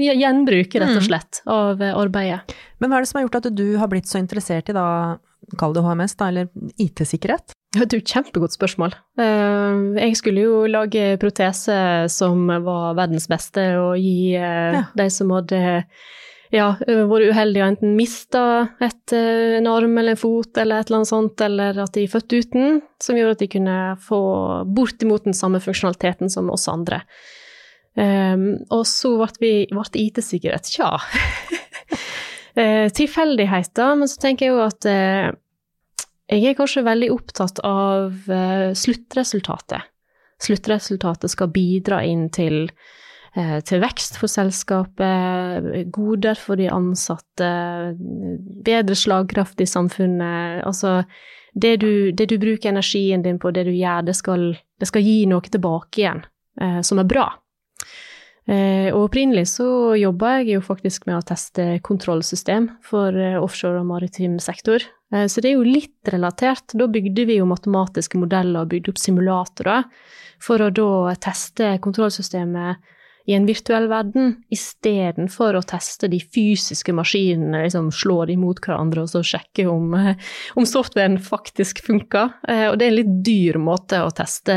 gjenbruke 0.00 0.80
rett 0.80 0.96
og 0.96 1.02
mm. 1.02 1.08
slett, 1.10 1.42
av 1.52 1.84
arbeidet. 1.92 2.56
Men 2.80 2.88
hva 2.88 2.98
er 2.98 3.04
det 3.04 3.12
som 3.12 3.20
har 3.20 3.28
gjort 3.28 3.42
at 3.42 3.52
du 3.52 3.66
har 3.76 3.92
blitt 3.92 4.08
så 4.08 4.22
interessert 4.22 4.72
i 4.72 4.76
da, 4.76 4.86
kall 5.60 5.76
det 5.76 5.84
HMS, 5.84 6.16
da, 6.16 6.32
eller 6.32 6.48
IT-sikkerhet? 6.80 7.52
Ja, 7.72 7.86
det 7.86 7.96
er 7.96 8.02
et 8.02 8.12
kjempegodt 8.12 8.52
spørsmål. 8.52 8.92
Eh, 9.16 9.76
jeg 9.96 10.16
skulle 10.18 10.42
jo 10.44 10.56
lage 10.68 11.14
protese 11.20 11.74
som 12.12 12.44
var 12.66 12.98
verdens 12.98 13.30
beste, 13.32 13.64
og 13.80 13.94
gi 13.96 14.34
eh, 14.36 14.76
ja. 14.76 14.82
de 14.98 15.06
som 15.12 15.32
hadde 15.32 15.60
ja, 16.52 16.66
vært 16.84 17.30
uheldige 17.32 17.64
og 17.64 17.70
enten 17.70 17.94
mista 17.96 18.42
en 18.84 19.68
arm 19.70 19.96
eller 19.96 20.12
en 20.12 20.20
fot 20.20 20.60
eller 20.60 20.82
et 20.82 20.90
eller 20.90 20.98
annet 20.98 21.12
sånt, 21.14 21.44
eller 21.46 21.80
at 21.80 21.94
de 21.96 22.04
er 22.04 22.12
født 22.12 22.36
uten, 22.36 22.82
som 23.00 23.16
gjorde 23.16 23.38
at 23.38 23.44
de 23.46 23.52
kunne 23.54 23.78
få 24.04 24.20
bortimot 24.68 25.24
den 25.24 25.36
samme 25.36 25.62
funksjonaliteten 25.64 26.28
som 26.32 26.52
oss 26.52 26.68
andre. 26.68 27.00
Og 27.96 28.84
så 28.88 29.14
ble, 29.40 29.54
ble 29.72 30.02
IT-sikkerhet, 30.04 30.68
tja. 30.76 30.92
Tilfeldigheter, 33.00 33.96
men 33.96 34.12
så 34.12 34.20
tenker 34.20 34.50
jeg 34.50 34.52
jo 34.52 34.60
at 34.66 34.90
jeg 36.32 36.52
er 36.52 36.58
kanskje 36.58 36.84
veldig 36.86 37.10
opptatt 37.12 37.60
av 37.66 38.14
uh, 38.30 38.72
sluttresultatet. 38.76 39.88
Sluttresultatet 40.42 41.30
skal 41.30 41.52
bidra 41.54 42.00
inn 42.08 42.28
til, 42.34 42.64
uh, 43.36 43.58
til, 43.60 43.82
vekst 43.82 44.18
for 44.20 44.32
selskapet, 44.32 45.68
goder 45.94 46.38
for 46.40 46.60
de 46.60 46.70
ansatte, 46.72 47.52
bedre 48.64 48.98
slagkraft 48.98 49.60
i 49.62 49.68
samfunnet. 49.68 50.62
Altså, 50.66 51.02
det 51.52 51.76
du, 51.84 51.92
det 52.16 52.30
du, 52.32 52.38
bruker 52.40 52.72
energien 52.72 53.22
din 53.22 53.38
på, 53.38 53.52
det 53.52 53.66
du 53.68 53.74
gjør, 53.76 54.08
det 54.08 54.16
skal, 54.16 54.52
det 54.80 54.88
skal 54.88 55.04
gi 55.04 55.22
noe 55.28 55.44
tilbake 55.44 56.04
igjen 56.04 56.24
uh, 56.62 56.80
som 56.86 57.02
er 57.02 57.08
bra. 57.08 57.28
Eh, 58.50 58.88
og 58.90 59.04
opprinnelig 59.06 59.44
så 59.52 59.94
jobba 59.94 60.32
jeg 60.40 60.56
jo 60.56 60.62
faktisk 60.66 61.04
med 61.06 61.20
å 61.20 61.26
teste 61.26 61.76
kontrollsystem 61.86 62.72
for 62.82 63.14
eh, 63.14 63.38
offshore 63.38 63.78
og 63.84 63.86
maritim 63.86 64.40
sektor. 64.42 64.82
Eh, 65.14 65.28
så 65.30 65.42
det 65.42 65.52
er 65.52 65.60
jo 65.60 65.68
litt 65.68 66.10
relatert. 66.10 66.74
Da 66.74 66.88
bygde 66.90 67.26
vi 67.28 67.38
jo 67.38 67.46
matematiske 67.46 68.18
modeller 68.18 68.64
og 68.64 68.72
bygde 68.72 68.90
opp 68.90 68.98
simulatorer 68.98 69.86
for 70.42 70.64
å 70.64 70.72
da 70.74 71.14
teste 71.22 71.76
kontrollsystemet 71.84 72.90
i 73.30 73.36
en 73.36 73.44
virtuell 73.46 73.84
verden, 73.86 74.32
istedenfor 74.50 75.54
å 75.54 75.62
teste 75.62 76.08
de 76.10 76.18
fysiske 76.18 76.90
maskinene, 76.90 77.60
liksom 77.62 77.92
slå 77.94 78.24
de 78.26 78.34
mot 78.34 78.58
hverandre 78.58 79.04
og 79.04 79.12
så 79.12 79.22
sjekke 79.22 79.68
om, 79.70 79.94
om 80.58 80.66
softwaren 80.66 81.20
faktisk 81.22 81.84
funker. 81.86 82.34
Og 82.42 82.80
det 82.80 82.88
er 82.88 82.90
en 82.90 82.98
litt 82.98 83.12
dyr 83.22 83.60
måte 83.62 84.02
å 84.02 84.10
teste 84.10 84.56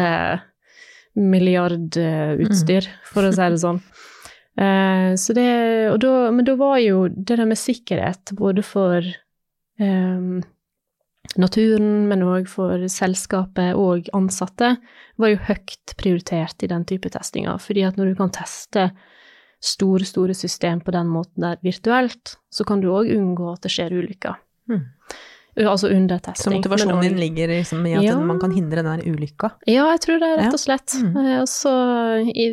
milliardutstyr, 1.15 2.89
for 3.11 3.27
å 3.27 3.33
si 3.35 3.53
det 3.55 3.61
sånn. 3.63 3.81
Eh, 4.55 5.17
så 5.19 5.33
det, 5.35 5.49
da, 5.99 6.11
men 6.31 6.45
da 6.47 6.53
var 6.55 6.77
jo 6.79 7.09
det 7.11 7.35
der 7.41 7.47
med 7.49 7.59
sikkerhet, 7.59 8.31
både 8.39 8.63
for 8.63 9.03
um, 9.83 10.37
naturen, 11.35 12.05
men 12.07 12.23
òg 12.23 12.47
for 12.47 12.85
selskapet 12.91 13.75
og 13.75 14.07
ansatte, 14.15 14.77
var 15.19 15.33
jo 15.33 15.41
høyt 15.49 15.95
prioritert 15.99 16.63
i 16.63 16.71
den 16.71 16.87
type 16.87 17.11
testinger. 17.11 17.59
Fordi 17.59 17.83
at 17.87 17.99
når 17.99 18.13
du 18.13 18.15
kan 18.21 18.31
teste 18.31 18.87
store, 19.59 20.07
store 20.07 20.35
system 20.37 20.79
på 20.85 20.93
den 20.95 21.11
måten 21.11 21.43
der 21.43 21.59
virtuelt, 21.65 22.37
så 22.47 22.63
kan 22.67 22.83
du 22.83 22.91
òg 22.93 23.11
unngå 23.15 23.51
at 23.53 23.65
det 23.65 23.73
skjer 23.75 23.95
ulykker. 23.97 24.39
Mm. 24.71 24.85
Altså 25.55 25.87
under 25.87 26.19
testing. 26.19 26.51
Så 26.51 26.51
motivasjonen 26.57 27.01
din 27.05 27.19
ligger 27.19 27.53
liksom 27.53 27.85
i 27.87 27.93
at 27.95 28.03
ja. 28.03 28.15
man 28.19 28.41
kan 28.41 28.51
hindre 28.51 28.83
den 28.83 28.89
der 28.91 29.05
ulykka? 29.07 29.53
Ja, 29.69 29.85
jeg 29.93 30.01
tror 30.03 30.19
det, 30.19 30.31
rett 30.41 30.57
og 30.57 30.59
slett. 30.59 30.97
Ja. 30.99 31.07
Mm. 31.07 31.29
Altså, 31.39 31.71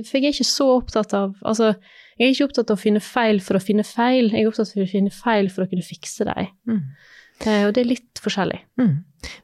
for 0.07 0.19
jeg 0.21 0.29
er 0.29 0.37
ikke 0.37 0.47
så 0.47 0.69
opptatt 0.77 1.17
av 1.19 1.35
Altså, 1.43 1.73
jeg 2.21 2.29
er 2.29 2.37
ikke 2.37 2.47
opptatt 2.51 2.71
av 2.71 2.79
å 2.79 2.83
finne 2.83 3.03
feil 3.03 3.41
for 3.43 3.59
å 3.59 3.63
finne 3.63 3.87
feil, 3.87 4.31
jeg 4.31 4.45
er 4.45 4.53
opptatt 4.53 4.71
av 4.77 4.85
å 4.85 4.91
finne 4.91 5.15
feil 5.15 5.51
for 5.51 5.65
å 5.65 5.71
kunne 5.71 5.87
fikse 5.87 6.29
dem. 6.29 6.53
Mm. 6.69 6.83
Eh, 7.43 7.63
og 7.67 7.73
det 7.75 7.83
er 7.83 7.89
litt 7.91 8.23
forskjellig. 8.23 8.61
Mm. 8.79 8.93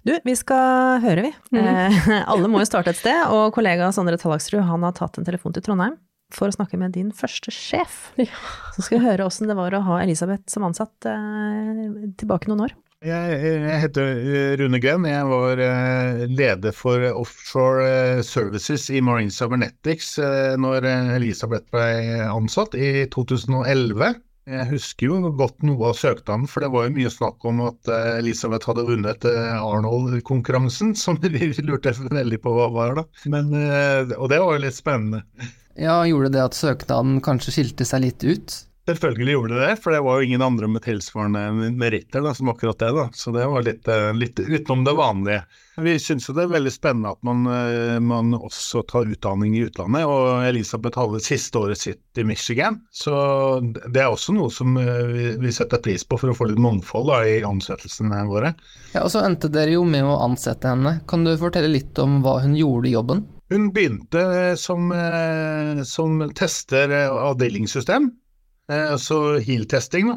Du, 0.06 0.12
vi 0.24 0.34
skal 0.38 1.00
høre, 1.02 1.24
vi. 1.26 1.32
Mm. 1.54 1.62
Eh, 1.64 2.10
alle 2.32 2.50
må 2.50 2.62
jo 2.62 2.68
starte 2.68 2.94
et 2.94 3.00
sted, 3.00 3.24
og 3.34 3.50
kollega 3.56 3.90
Sondre 3.94 4.18
Tallaksrud 4.20 4.62
han 4.68 4.86
har 4.86 4.94
tatt 4.98 5.18
en 5.18 5.26
telefon 5.26 5.56
til 5.56 5.66
Trondheim 5.66 5.98
for 6.34 6.50
å 6.50 6.54
snakke 6.54 6.76
med 6.80 6.92
din 6.96 7.08
første 7.16 7.52
sjef. 7.54 8.10
Ja. 8.20 8.28
Så 8.76 8.84
skal 8.84 9.00
vi 9.00 9.08
høre 9.08 9.24
åssen 9.24 9.48
det 9.48 9.56
var 9.56 9.74
å 9.74 9.84
ha 9.86 10.02
Elisabeth 10.02 10.52
som 10.52 10.66
ansatt 10.68 11.08
eh, 11.08 11.86
tilbake 12.20 12.50
noen 12.50 12.66
år. 12.68 12.76
Jeg, 13.04 13.58
heter 13.84 14.08
eh, 14.10 14.54
Rune 14.58 14.80
Glenn. 14.82 15.06
Jeg 15.06 15.26
var 15.30 15.60
eh, 15.62 16.24
leder 16.26 16.74
for 16.74 17.04
Offshore 17.12 18.22
Services 18.26 18.88
i 18.90 19.02
Marine 19.04 19.30
Cybernetics 19.30 20.16
når 20.58 20.88
Elisabeth 21.18 21.70
ble 21.74 22.24
ansatt 22.26 22.74
i 22.74 23.06
2011. 23.14 24.18
Jeg 24.48 24.64
husker 24.70 25.10
jo 25.10 25.30
godt 25.36 25.60
noe 25.66 25.90
av 25.90 25.96
søknaden, 25.98 26.46
for 26.48 26.64
det 26.64 26.70
var 26.72 26.86
jo 26.86 26.94
mye 26.94 27.10
snakk 27.12 27.44
om 27.50 27.60
at 27.66 27.90
eh, 27.92 28.14
Elisabeth 28.22 28.70
hadde 28.70 28.86
vunnet 28.88 29.26
eh, 29.28 29.56
Arnold-konkurransen, 29.60 30.94
som 30.96 31.18
vi 31.22 31.50
lurte 31.60 31.92
veldig 32.00 32.38
på 32.44 32.54
hva 32.56 32.70
var, 32.72 32.96
da. 32.96 33.04
Men, 33.28 33.52
eh, 33.52 34.14
og 34.16 34.30
det 34.32 34.40
var 34.40 34.56
jo 34.56 34.62
litt 34.64 34.78
spennende. 34.78 35.20
Ja, 35.78 36.00
Gjorde 36.08 36.32
det 36.34 36.46
at 36.46 36.56
søknaden 36.56 37.20
kanskje 37.24 37.58
skilte 37.58 37.84
seg 37.86 38.06
litt 38.06 38.24
ut? 38.24 38.56
Selvfølgelig 38.88 39.32
gjorde 39.34 39.56
det 39.58 39.66
det, 39.66 39.76
for 39.84 39.92
det 39.92 39.98
var 40.00 40.16
jo 40.16 40.24
ingen 40.24 40.42
andre 40.42 40.68
med 40.72 40.80
tilsvarende 40.80 41.72
meritter 41.76 42.22
da, 42.24 42.30
som 42.34 42.48
akkurat 42.48 42.78
det. 42.80 42.88
da, 42.96 43.02
Så 43.12 43.32
det 43.34 43.44
var 43.44 43.62
litt, 43.66 43.88
eh, 43.88 44.12
litt 44.16 44.40
utenom 44.40 44.84
det 44.84 44.94
vanlige. 44.96 45.42
Vi 45.76 45.98
syns 46.00 46.28
jo 46.28 46.32
det 46.32 46.46
er 46.46 46.54
veldig 46.54 46.70
spennende 46.72 47.10
at 47.12 47.20
man, 47.22 47.42
eh, 47.52 47.98
man, 48.00 48.32
også 48.32 48.86
tar 48.88 49.10
utdanning 49.12 49.58
i 49.58 49.66
utlandet. 49.66 50.06
Og 50.08 50.46
Elisabeth 50.48 50.96
hadde 50.96 51.20
siste 51.20 51.60
året 51.60 51.76
sitt 51.76 52.16
i 52.16 52.24
Michigan, 52.24 52.78
så 52.88 53.12
det 53.60 54.00
er 54.00 54.08
også 54.08 54.32
noe 54.32 54.48
som 54.48 54.72
vi, 54.80 55.34
vi 55.36 55.52
setter 55.52 55.82
pris 55.84 56.06
på 56.08 56.16
for 56.16 56.32
å 56.32 56.36
få 56.38 56.48
litt 56.48 56.62
mangfold 56.64 57.10
da, 57.12 57.18
i 57.28 57.42
ansettelsene 57.44 58.22
våre. 58.30 58.54
Ja, 58.94 59.02
Og 59.02 59.12
så 59.12 59.20
endte 59.20 59.50
dere 59.52 59.74
jo 59.76 59.82
med 59.84 60.06
å 60.08 60.16
ansette 60.24 60.64
henne. 60.72 61.02
Kan 61.06 61.28
du 61.28 61.34
fortelle 61.36 61.68
litt 61.68 61.98
om 62.00 62.22
hva 62.24 62.38
hun 62.40 62.56
gjorde 62.56 62.88
i 62.88 62.94
jobben? 62.96 63.20
Hun 63.52 63.68
begynte 63.76 64.56
som, 64.56 64.88
som 65.84 66.24
tester 66.32 66.96
avdelingssystem. 67.12 68.08
Eh, 68.72 68.96
så 68.96 69.38
HEAL-testing, 69.38 70.10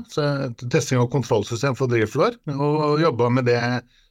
testing 0.72 1.00
av 1.00 1.07
kontrollsystem 1.07 1.75
for 1.77 1.92
drivflår, 1.92 2.35
og 2.51 3.00
jobba 3.00 3.29
med 3.31 3.48
det 3.48 3.61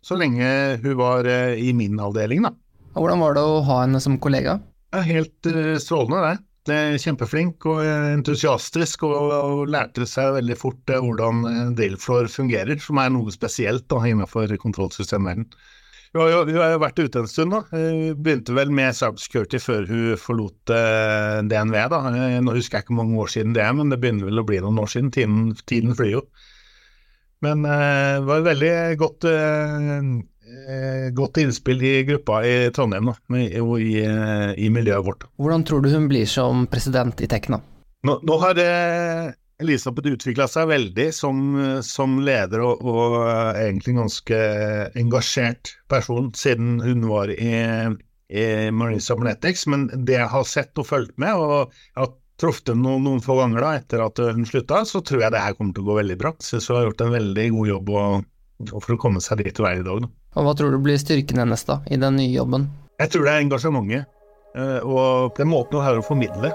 så 0.01 0.17
lenge 0.17 0.47
hun 0.81 0.95
var 0.97 1.29
eh, 1.29 1.59
i 1.61 1.75
min 1.77 2.01
avdeling. 2.01 2.47
Da. 2.49 2.55
Hvordan 2.97 3.21
var 3.21 3.37
det 3.37 3.43
å 3.45 3.59
ha 3.67 3.83
henne 3.83 4.01
som 4.01 4.17
kollega? 4.23 4.57
Helt 4.91 5.47
uh, 5.47 5.77
strålende, 5.79 6.33
det. 6.67 6.79
kjempeflink 7.05 7.67
og 7.69 7.85
entusiastisk, 7.85 9.05
og, 9.07 9.35
og, 9.37 9.61
lærte 9.71 10.09
seg 10.09 10.33
veldig 10.41 10.57
fort 10.59 10.91
hvordan 10.91 11.75
drillflår 11.79 12.33
fungerer, 12.33 12.81
som 12.83 12.99
er 12.99 13.13
noe 13.15 13.31
spesielt 13.35 13.87
da, 13.93 14.01
innenfor 14.09 14.57
kontrollsystemverdenen. 14.65 15.53
Hun 16.11 16.25
har, 16.25 16.31
jo, 16.33 16.39
hun 16.49 16.57
har 16.59 16.73
jo 16.73 16.79
vært 16.83 17.01
ute 17.05 17.21
en 17.23 17.29
stund, 17.31 17.53
da. 17.55 17.61
Hun 17.71 18.17
begynte 18.19 18.55
vel 18.57 18.73
med 18.75 18.97
cybersecurity 18.99 19.61
før 19.63 19.85
hun 19.87 20.19
forlot 20.19 20.73
uh, 20.75 21.39
DNV. 21.47 21.77
da. 21.93 22.01
Eh, 22.11 22.41
nå 22.43 22.55
husker 22.57 22.81
jeg 22.81 22.87
ikke 22.87 22.97
hvor 22.97 23.05
mange 23.05 23.21
år 23.23 23.31
siden 23.31 23.55
det 23.55 23.63
er, 23.63 23.77
men 23.79 23.93
det 23.95 24.01
begynner 24.03 24.27
vel 24.27 24.43
å 24.43 24.47
bli 24.49 24.59
noen 24.65 24.81
år 24.83 24.91
siden. 24.91 25.13
Tiden, 25.15 25.53
tiden 25.71 25.95
flyr 25.95 26.17
jo. 26.17 26.25
Men 27.47 27.63
uh, 27.63 28.19
det 28.19 28.27
var 28.27 28.43
et 28.43 28.49
veldig 28.49 28.73
godt, 29.05 29.29
uh, 29.31 31.15
godt 31.15 31.41
innspill 31.45 31.87
i 31.87 31.95
gruppa 32.09 32.43
i 32.43 32.57
Trondheim 32.75 33.13
da, 33.13 33.17
og 33.63 33.77
i, 33.79 33.95
i, 34.03 34.73
miljøet 34.75 35.07
vårt. 35.07 35.29
Hvordan 35.39 35.63
tror 35.63 35.87
du 35.87 35.93
hun 35.95 36.11
blir 36.11 36.27
som 36.27 36.67
president 36.73 37.23
i 37.23 37.31
Tekna? 37.31 37.63
Nå, 38.03 38.19
nå 38.27 38.41
har 38.43 38.59
Elisabeth 39.61 40.11
utvikla 40.15 40.47
seg 40.51 40.71
veldig 40.71 41.09
som, 41.15 41.41
som 41.85 42.19
leder 42.25 42.63
og, 42.65 42.85
og, 42.85 43.17
egentlig 43.61 43.97
ganske 43.99 44.39
engasjert 44.99 45.75
person 45.91 46.31
siden 46.37 46.79
hun 46.85 47.05
var 47.11 47.33
i, 47.35 47.53
i 48.33 48.47
Marine 48.73 49.03
Cybernetics. 49.05 49.67
Men 49.71 49.89
det 49.93 50.17
jeg 50.19 50.31
har 50.33 50.49
sett 50.49 50.81
og 50.81 50.89
fulgt 50.89 51.17
med, 51.21 51.37
og 51.37 51.75
jeg 51.93 52.01
har 52.03 52.13
truffet 52.41 52.73
henne 52.73 52.87
noen, 52.87 53.05
noen, 53.05 53.25
få 53.25 53.37
ganger 53.41 53.65
da, 53.65 53.73
etter 53.81 54.05
at 54.07 54.21
hun 54.33 54.47
slutta, 54.49 54.83
så 54.89 55.03
tror 55.05 55.27
jeg 55.27 55.35
det 55.35 55.45
her 55.45 55.57
kommer 55.59 55.77
til 55.77 55.85
å 55.85 55.91
gå 55.91 55.99
veldig 56.01 56.19
bra. 56.21 56.33
Syns 56.45 56.71
hun 56.71 56.79
har 56.79 56.89
gjort 56.89 57.05
en 57.05 57.17
veldig 57.19 57.49
god 57.57 57.73
jobb 57.75 57.93
og, 57.93 58.31
og 58.71 58.79
for 58.79 58.97
å 58.97 59.01
komme 59.03 59.25
seg 59.25 59.45
dit 59.45 59.61
hun 59.61 59.69
er 59.69 59.83
i 59.83 59.87
dag. 59.87 60.07
Da. 60.07 60.15
Og 60.39 60.47
Hva 60.47 60.55
tror 60.57 60.73
du 60.73 60.81
blir 60.83 61.01
styrken 61.01 61.43
hennes 61.43 61.67
da, 61.69 61.81
i 61.91 62.01
den 62.01 62.17
nye 62.21 62.33
jobben? 62.33 62.71
Jeg 63.01 63.13
tror 63.13 63.27
det 63.27 63.35
er 63.35 63.45
engasjementet. 63.45 64.17
Eh, 64.59 64.79
og 64.83 65.37
den 65.37 65.51
måten 65.51 65.79
hun 65.79 65.87
har 65.87 65.99
å 66.01 66.07
formidle. 66.07 66.53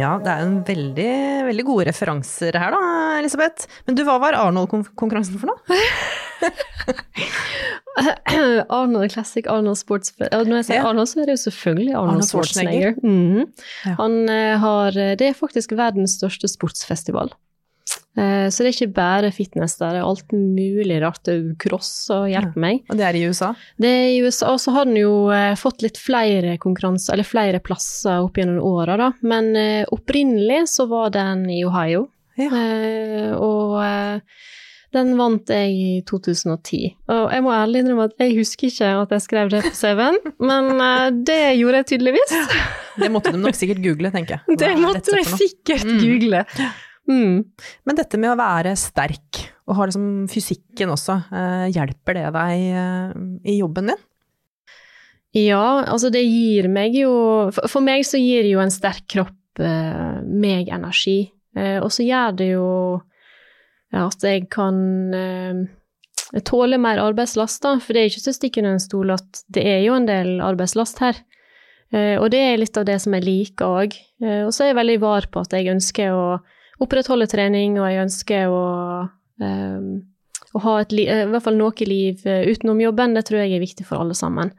Ja, 0.00 0.16
det 0.22 0.32
er 0.32 0.44
en 0.44 0.58
veldig, 0.66 1.12
veldig 1.48 1.64
gode 1.66 1.86
referanser 1.88 2.58
her 2.60 2.74
da, 2.74 2.80
Elisabeth. 3.20 3.68
Men 3.86 3.98
du, 3.98 4.04
hva 4.06 4.18
var 4.22 4.36
Arnold-konkurransen 4.38 5.40
for 5.40 5.52
noe? 5.52 5.58
Arnold 8.76 9.10
Classic, 9.14 9.46
Arnold 9.48 9.78
Sports 9.80 10.12
Når 10.20 10.58
jeg 10.58 10.66
sier 10.68 10.82
ja. 10.82 10.84
Arnold, 10.90 11.08
så 11.08 11.22
er 11.22 11.30
det 11.30 11.38
jo 11.38 11.42
selvfølgelig 11.46 11.94
Arnold, 11.94 12.10
Arnold 12.12 12.30
Schwarzenegger. 12.30 12.94
Mm 13.02 13.16
-hmm. 13.32 13.48
ja. 13.86 13.94
Han 14.02 14.28
eh, 14.28 14.58
har 14.60 14.90
Det 14.92 15.28
er 15.28 15.32
faktisk 15.34 15.72
verdens 15.72 16.18
største 16.20 16.48
sportsfestival. 16.48 17.32
Eh, 18.16 18.48
så 18.48 18.64
det 18.64 18.70
er 18.70 18.74
ikke 18.74 18.96
bare 18.96 19.30
fitness, 19.34 19.76
der, 19.80 19.96
det 19.96 20.00
er 20.00 20.08
alt 20.08 20.32
mulig 20.32 20.98
rart. 21.04 21.28
Cross 21.60 21.92
og 22.14 22.28
hjelp 22.32 22.56
meg. 22.60 22.82
Og 22.90 22.98
det 22.98 23.06
er 23.08 23.18
i 23.18 23.24
USA? 23.28 23.52
Det 23.80 23.92
er 23.92 24.08
i 24.14 24.18
USA. 24.24 24.54
Og 24.54 24.60
så 24.62 24.72
har 24.76 24.88
den 24.88 24.98
jo 25.00 25.28
eh, 25.34 25.52
fått 25.60 25.84
litt 25.84 26.00
flere 26.00 26.56
konkurranser, 26.62 27.16
eller 27.16 27.28
flere 27.28 27.62
plasser 27.64 28.24
opp 28.24 28.40
gjennom 28.40 28.62
åra, 28.64 28.98
da. 29.00 29.12
Men 29.26 29.52
eh, 29.60 29.84
opprinnelig 29.92 30.64
så 30.72 30.88
var 30.90 31.12
den 31.16 31.48
i 31.52 31.62
Ohio. 31.66 32.06
Ja. 32.36 32.50
Og 33.40 33.78
den 34.92 35.14
vant 35.16 35.48
jeg 35.48 35.70
i 35.72 35.92
2010. 36.08 36.80
Og 37.12 37.22
jeg 37.32 37.44
må 37.44 37.52
ærlig 37.56 37.80
innrømme 37.80 38.10
at 38.10 38.18
jeg 38.20 38.34
husker 38.36 38.68
ikke 38.68 38.90
at 39.00 39.14
jeg 39.16 39.24
skrev 39.24 39.52
det 39.52 39.62
på 39.64 39.72
CV-en, 39.76 40.18
men 40.50 41.22
det 41.24 41.56
gjorde 41.56 41.80
jeg 41.80 41.88
tydeligvis. 41.94 42.34
Det 43.00 43.08
måtte 43.12 43.32
de 43.32 43.40
nok 43.40 43.56
sikkert 43.56 43.80
google, 43.84 44.12
tenker 44.12 44.36
jeg. 44.36 44.58
Det 44.64 44.74
måtte 44.80 45.16
de 45.16 45.24
sikkert 45.28 45.88
mm. 45.88 45.96
google. 46.04 46.44
Mm. 46.44 46.76
Men 47.06 47.98
dette 47.98 48.18
med 48.18 48.32
å 48.32 48.38
være 48.38 48.74
sterk, 48.78 49.42
og 49.66 49.78
ha 49.78 49.86
liksom 49.88 50.26
fysikken 50.30 50.92
også, 50.94 51.20
eh, 51.30 51.66
hjelper 51.74 52.18
det 52.18 52.26
deg 52.34 52.66
eh, 52.82 53.16
i 53.52 53.58
jobben 53.60 53.92
din? 53.92 54.04
Ja, 55.36 55.84
altså 55.84 56.08
det 56.12 56.22
gir 56.24 56.68
meg 56.72 56.94
jo 56.96 57.10
For 57.52 57.84
meg 57.84 58.06
så 58.08 58.16
gir 58.16 58.46
jo 58.48 58.60
en 58.62 58.72
sterk 58.72 59.04
kropp 59.12 59.60
eh, 59.60 60.22
meg 60.24 60.70
energi. 60.72 61.26
Eh, 61.56 61.78
og 61.82 61.90
så 61.92 62.06
gjør 62.06 62.38
det 62.38 62.52
jo 62.54 62.68
at 63.96 64.24
jeg 64.26 64.48
kan 64.52 64.76
tåle 66.44 66.76
mer 66.82 66.98
arbeidslast, 67.00 67.62
da. 67.62 67.76
For 67.80 67.94
det 67.94 68.02
er 68.02 68.10
ikke 68.10 68.24
til 68.24 68.32
å 68.32 68.36
stikke 68.36 68.60
under 68.62 68.74
en 68.74 68.82
stol 68.82 69.12
at 69.14 69.40
det 69.54 69.62
er 69.64 69.80
jo 69.86 69.94
en 69.96 70.08
del 70.08 70.40
arbeidslast 70.44 71.00
her. 71.04 71.20
Eh, 71.94 72.16
og 72.18 72.30
det 72.34 72.42
er 72.42 72.60
litt 72.60 72.76
av 72.76 72.86
det 72.88 72.98
som 73.02 73.14
jeg 73.16 73.24
liker 73.24 73.80
òg. 73.84 73.96
og 74.26 74.52
så 74.52 74.64
er 74.64 74.72
jeg 74.72 74.80
veldig 74.80 75.00
var 75.04 75.28
på 75.30 75.44
at 75.44 75.54
jeg 75.54 75.70
ønsker 75.70 76.12
å 76.12 76.26
opprettholde 76.82 77.28
trening, 77.30 77.78
og 77.80 77.88
jeg 77.88 78.04
ønsker 78.04 78.52
å, 78.52 78.64
um, 79.40 79.90
å 80.56 80.64
ha 80.66 80.78
et 80.82 80.94
liv, 80.94 81.10
i 81.10 81.28
hvert 81.32 81.46
fall 81.46 81.58
noe 81.58 81.88
liv 81.88 82.24
uh, 82.28 82.42
utenom 82.46 82.82
jobben. 82.84 83.16
Det 83.16 83.26
tror 83.28 83.42
jeg 83.42 83.56
er 83.56 83.64
viktig 83.64 83.86
for 83.88 84.02
alle 84.02 84.16
sammen. 84.18 84.52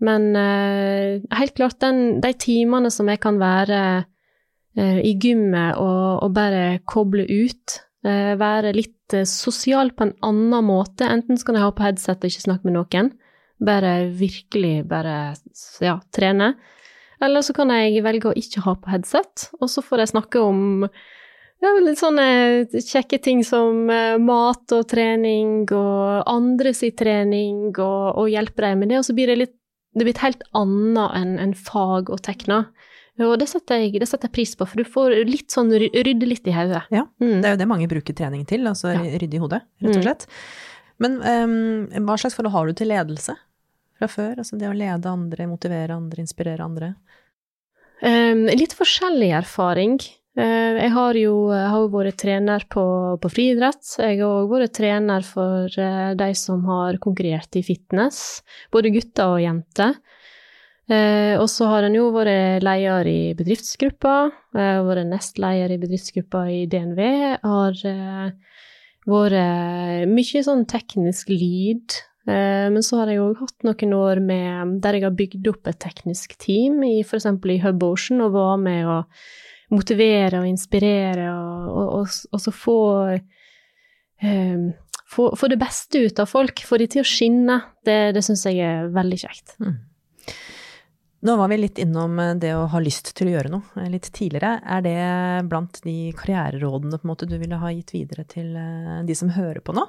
Men 0.00 0.30
uh, 0.32 1.20
helt 1.36 1.54
klart, 1.58 1.80
den, 1.84 2.20
de 2.24 2.32
timene 2.40 2.90
som 2.92 3.10
jeg 3.12 3.20
kan 3.22 3.40
være 3.40 3.82
uh, 4.00 5.00
i 5.04 5.14
gymmet 5.20 5.76
og, 5.76 6.24
og 6.24 6.34
bare 6.36 6.80
koble 6.88 7.26
ut, 7.28 7.76
uh, 8.08 8.32
være 8.40 8.74
litt 8.76 9.16
eh, 9.16 9.28
sosial 9.28 9.92
på 9.92 10.08
en 10.08 10.16
annen 10.26 10.64
måte, 10.64 11.08
enten 11.08 11.38
så 11.38 11.48
kan 11.48 11.58
jeg 11.58 11.66
ha 11.66 11.74
på 11.76 11.84
headset 11.84 12.24
og 12.24 12.32
ikke 12.32 12.46
snakke 12.46 12.68
med 12.68 12.78
noen, 12.78 13.12
bare 13.60 13.94
virkelig 14.16 14.86
bare 14.88 15.34
ja, 15.84 15.98
trene. 16.14 16.54
Eller 17.20 17.44
så 17.44 17.52
kan 17.52 17.68
jeg 17.74 18.00
velge 18.06 18.30
å 18.30 18.36
ikke 18.38 18.62
ha 18.64 18.76
på 18.80 18.92
headset, 18.94 19.50
og 19.60 19.68
så 19.68 19.84
får 19.84 20.04
jeg 20.04 20.12
snakke 20.14 20.40
om 20.40 20.86
ja, 21.60 21.72
litt 21.84 22.00
sånne 22.00 22.26
kjekke 22.72 23.20
ting 23.22 23.42
som 23.46 23.90
eh, 23.92 24.16
mat 24.20 24.72
og 24.76 24.86
trening 24.90 25.66
og 25.68 26.28
andres 26.30 26.82
trening, 26.96 27.70
og, 27.76 28.04
og 28.16 28.30
hjelpe 28.32 28.64
dem 28.64 28.84
med 28.84 28.92
det. 28.92 29.00
Og 29.02 29.08
så 29.08 29.16
blir 29.16 29.32
det 29.32 29.40
litt 29.44 29.56
det 29.90 30.06
blir 30.06 30.14
et 30.14 30.22
helt 30.22 30.44
annet 30.54 31.16
enn 31.18 31.32
en 31.42 31.52
fag 31.58 32.12
og 32.14 32.22
tekna. 32.22 32.62
Og 33.20 33.34
det 33.40 33.50
setter, 33.50 33.82
jeg, 33.82 33.98
det 34.00 34.06
setter, 34.08 34.30
jeg, 34.30 34.34
pris 34.38 34.52
på, 34.56 34.64
for 34.70 34.80
du 34.80 34.86
får 34.88 35.16
litt 35.28 35.52
sånn 35.52 35.72
rydde 35.74 36.28
litt 36.28 36.46
i 36.48 36.54
hodet. 36.54 36.84
Ja, 36.94 37.04
mm. 37.20 37.40
det 37.42 37.48
er 37.48 37.56
jo 37.56 37.60
det 37.60 37.68
mange 37.68 37.88
bruker 37.90 38.16
trening 38.16 38.46
til, 38.48 38.64
altså 38.70 38.94
ja. 38.94 39.02
rydde 39.02 39.36
i 39.36 39.42
hodet, 39.42 39.60
rett 39.82 39.90
og 39.90 39.98
mm. 39.98 40.06
slett. 40.06 40.26
Mm. 40.30 40.70
Men 41.00 41.18
um, 41.20 42.06
hva 42.06 42.16
slags 42.20 42.36
forhold 42.36 42.54
har 42.54 42.70
du 42.70 42.78
til 42.78 42.90
ledelse 42.92 43.34
fra 43.98 44.08
før? 44.08 44.40
Altså 44.40 44.60
det 44.60 44.70
å 44.70 44.76
lede 44.76 45.10
andre, 45.10 45.48
motivere 45.50 45.96
andre, 45.96 46.24
inspirere 46.24 46.64
andre? 46.64 46.92
Um, 48.00 48.46
litt 48.46 48.76
forskjellig 48.78 49.32
erfaring. 49.42 49.98
Uh, 50.38 50.76
jeg 50.78 50.92
har 50.94 51.18
jo, 51.18 51.34
har 51.50 51.88
vært 51.92 52.20
trener 52.22 52.64
på, 52.70 52.84
på 53.20 53.30
friidrett. 53.32 53.82
Jeg 53.98 54.20
har 54.20 54.42
òg 54.42 54.52
vært 54.52 54.76
trener 54.78 55.26
for 55.26 55.66
uh, 55.66 56.12
de 56.18 56.30
som 56.38 56.62
har 56.70 57.00
konkurrert 57.02 57.58
i 57.58 57.64
fitness, 57.66 58.40
både 58.72 58.94
gutter 58.94 59.36
og 59.36 59.44
jenter. 59.44 59.98
Og 60.90 61.44
så 61.46 61.68
har 61.70 61.84
en 61.86 61.94
jo 61.94 62.08
vært 62.10 62.64
leder 62.66 63.06
i 63.06 63.18
bedriftsgruppa, 63.38 64.14
jeg 64.56 64.72
har 64.74 64.82
vært 64.88 65.06
nestleder 65.06 65.70
i 65.70 65.76
bedriftsgruppa 65.78 66.40
i 66.50 66.64
DNV. 66.66 66.98
Har 67.44 67.78
vært 69.06 70.10
mye 70.10 70.42
sånn 70.42 70.66
teknisk 70.66 71.30
Eh, 72.28 72.68
men 72.72 72.82
så 72.84 73.00
har 73.00 73.10
jeg 73.10 73.22
òg 73.22 73.38
hatt 73.40 73.64
noen 73.66 73.94
år 73.96 74.20
med, 74.24 74.76
der 74.84 74.98
jeg 74.98 75.06
har 75.06 75.16
bygd 75.16 75.48
opp 75.52 75.70
et 75.70 75.80
teknisk 75.80 76.36
team, 76.42 76.82
i 76.84 77.00
f.eks. 77.00 77.26
i 77.26 77.60
Hub 77.64 77.86
Ocean, 77.86 78.20
og 78.24 78.34
var 78.36 78.60
med 78.60 78.88
å 78.88 78.98
motivere 79.70 80.42
og 80.42 80.48
inspirere, 80.48 81.30
og, 81.32 81.66
og, 81.70 81.90
og, 82.00 82.20
og 82.34 82.42
så 82.42 82.52
få, 82.54 82.78
um, 84.22 84.64
få, 85.14 85.28
få 85.38 85.50
det 85.52 85.60
beste 85.60 86.04
ut 86.06 86.22
av 86.22 86.30
folk, 86.30 86.64
få 86.66 86.80
de 86.82 86.88
til 86.90 87.04
å 87.04 87.08
skinne. 87.08 87.60
Det, 87.86 88.00
det 88.16 88.24
syns 88.26 88.46
jeg 88.48 88.60
er 88.66 88.90
veldig 88.94 89.20
kjekt. 89.24 89.56
Mm. 89.62 89.78
Nå 91.20 91.34
var 91.36 91.50
vi 91.52 91.58
litt 91.60 91.78
innom 91.82 92.14
eh, 92.22 92.36
det 92.40 92.54
å 92.56 92.68
ha 92.72 92.80
lyst 92.80 93.12
til 93.16 93.28
å 93.28 93.34
gjøre 93.34 93.52
noe 93.52 93.88
litt 93.92 94.08
tidligere. 94.16 94.54
Er 94.64 94.84
det 94.86 95.00
blant 95.50 95.82
de 95.84 96.14
karriererådene 96.16 97.02
måte 97.04 97.28
du 97.28 97.36
ville 97.36 97.58
ha 97.60 97.72
gitt 97.74 97.92
videre 97.92 98.24
til 98.24 98.54
de 99.04 99.16
som 99.18 99.32
hører 99.34 99.60
på 99.60 99.76
nå? 99.76 99.84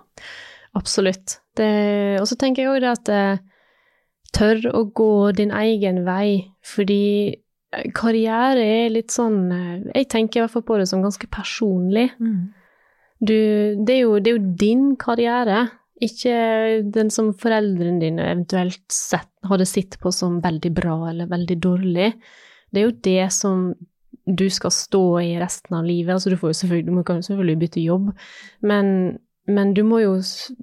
Absolutt. 0.77 1.39
Og 1.59 2.27
så 2.27 2.37
tenker 2.39 2.63
jeg 2.63 2.71
òg 2.71 2.83
det 2.83 2.91
at 2.91 3.11
eh, 3.11 3.39
tør 4.35 4.67
å 4.71 4.83
gå 4.95 5.13
din 5.37 5.51
egen 5.55 6.03
vei, 6.07 6.51
fordi 6.65 7.05
eh, 7.31 7.39
karriere 7.95 8.63
er 8.85 8.89
litt 8.91 9.13
sånn 9.13 9.43
eh, 9.55 10.01
Jeg 10.01 10.09
tenker 10.11 10.39
i 10.39 10.43
hvert 10.43 10.55
fall 10.55 10.65
på 10.67 10.79
det 10.81 10.87
som 10.89 11.03
ganske 11.03 11.27
personlig. 11.31 12.09
Mm. 12.19 12.51
Du, 13.21 13.37
det, 13.85 13.93
er 13.93 14.01
jo, 14.01 14.17
det, 14.19 14.31
er 14.31 14.37
jo, 14.37 14.55
din 14.59 14.85
karriere, 14.99 15.67
ikke 16.01 16.35
den 16.91 17.11
som 17.13 17.31
foreldrene 17.37 18.01
dine 18.01 18.25
eventuelt 18.31 18.83
sett, 18.91 19.29
hadde 19.47 19.69
sett 19.69 19.99
på 20.01 20.11
som 20.15 20.39
veldig 20.43 20.73
bra 20.73 20.97
eller 21.11 21.29
veldig 21.31 21.57
dårlig. 21.61 22.11
Det 22.71 22.81
er 22.81 22.87
jo 22.87 22.99
det 23.05 23.25
som 23.35 23.65
du 24.25 24.47
skal 24.53 24.73
stå 24.73 25.05
i 25.21 25.35
resten 25.41 25.77
av 25.77 25.85
livet. 25.85 26.15
Altså, 26.15 26.33
du, 26.33 26.39
får 26.41 26.53
jo 26.53 26.59
selvfølgelig, 26.61 26.87
du 26.87 26.97
må 26.97 27.05
selvfølgelig 27.05 27.61
bytte 27.65 27.85
jobb, 27.85 28.15
men 28.67 29.19
men 29.49 29.71
du 29.73 29.81
må 29.83 29.97
jo 30.03 30.11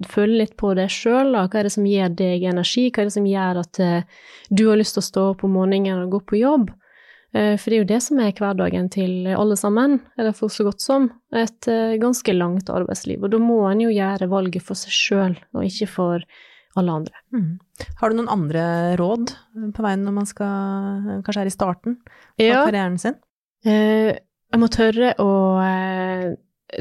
føle 0.06 0.44
litt 0.44 0.54
på 0.56 0.70
deg 0.78 0.90
sjøl, 0.92 1.34
hva 1.34 1.48
er 1.50 1.66
det 1.66 1.72
som 1.74 1.86
gir 1.88 2.12
deg 2.14 2.44
energi, 2.46 2.86
hva 2.88 3.02
er 3.02 3.08
det 3.08 3.14
som 3.16 3.26
gjør 3.26 3.58
at 3.64 3.80
uh, 3.82 4.20
du 4.54 4.68
har 4.68 4.78
lyst 4.78 4.94
til 4.96 5.02
å 5.02 5.08
stå 5.08 5.24
opp 5.32 5.42
om 5.44 5.56
morgenen 5.58 6.04
og 6.04 6.14
gå 6.14 6.20
på 6.30 6.38
jobb? 6.40 6.70
Uh, 7.36 7.54
for 7.60 7.68
det 7.68 7.76
er 7.76 7.82
jo 7.82 7.88
det 7.90 8.00
som 8.00 8.20
er 8.24 8.32
hverdagen 8.32 8.86
til 8.92 9.28
alle 9.36 9.56
sammen, 9.60 9.98
eller 10.16 10.36
for 10.36 10.52
så 10.52 10.64
godt 10.64 10.80
som, 10.84 11.10
et 11.36 11.68
uh, 11.68 11.98
ganske 12.00 12.32
langt 12.32 12.70
arbeidsliv. 12.72 13.20
Og 13.20 13.34
da 13.34 13.40
må 13.42 13.60
en 13.68 13.84
jo 13.84 13.92
gjøre 13.92 14.30
valget 14.32 14.64
for 14.64 14.78
seg 14.80 14.94
sjøl, 14.96 15.36
og 15.52 15.66
ikke 15.66 15.90
for 15.92 16.24
alle 16.78 16.94
andre. 17.02 17.20
Mm. 17.34 17.58
Har 18.00 18.08
du 18.08 18.16
noen 18.16 18.32
andre 18.32 18.64
råd 19.00 19.34
på 19.76 19.84
veien 19.84 20.04
når 20.06 20.14
man 20.14 20.28
skal, 20.28 21.16
kanskje 21.26 21.44
er 21.44 21.50
i 21.50 21.54
starten 21.54 21.96
av 22.06 22.44
ja. 22.44 22.60
karrieren 22.62 23.00
sin? 23.00 23.18
jeg 23.66 24.60
må 24.62 24.68
tørre 24.70 25.08
å 25.18 25.30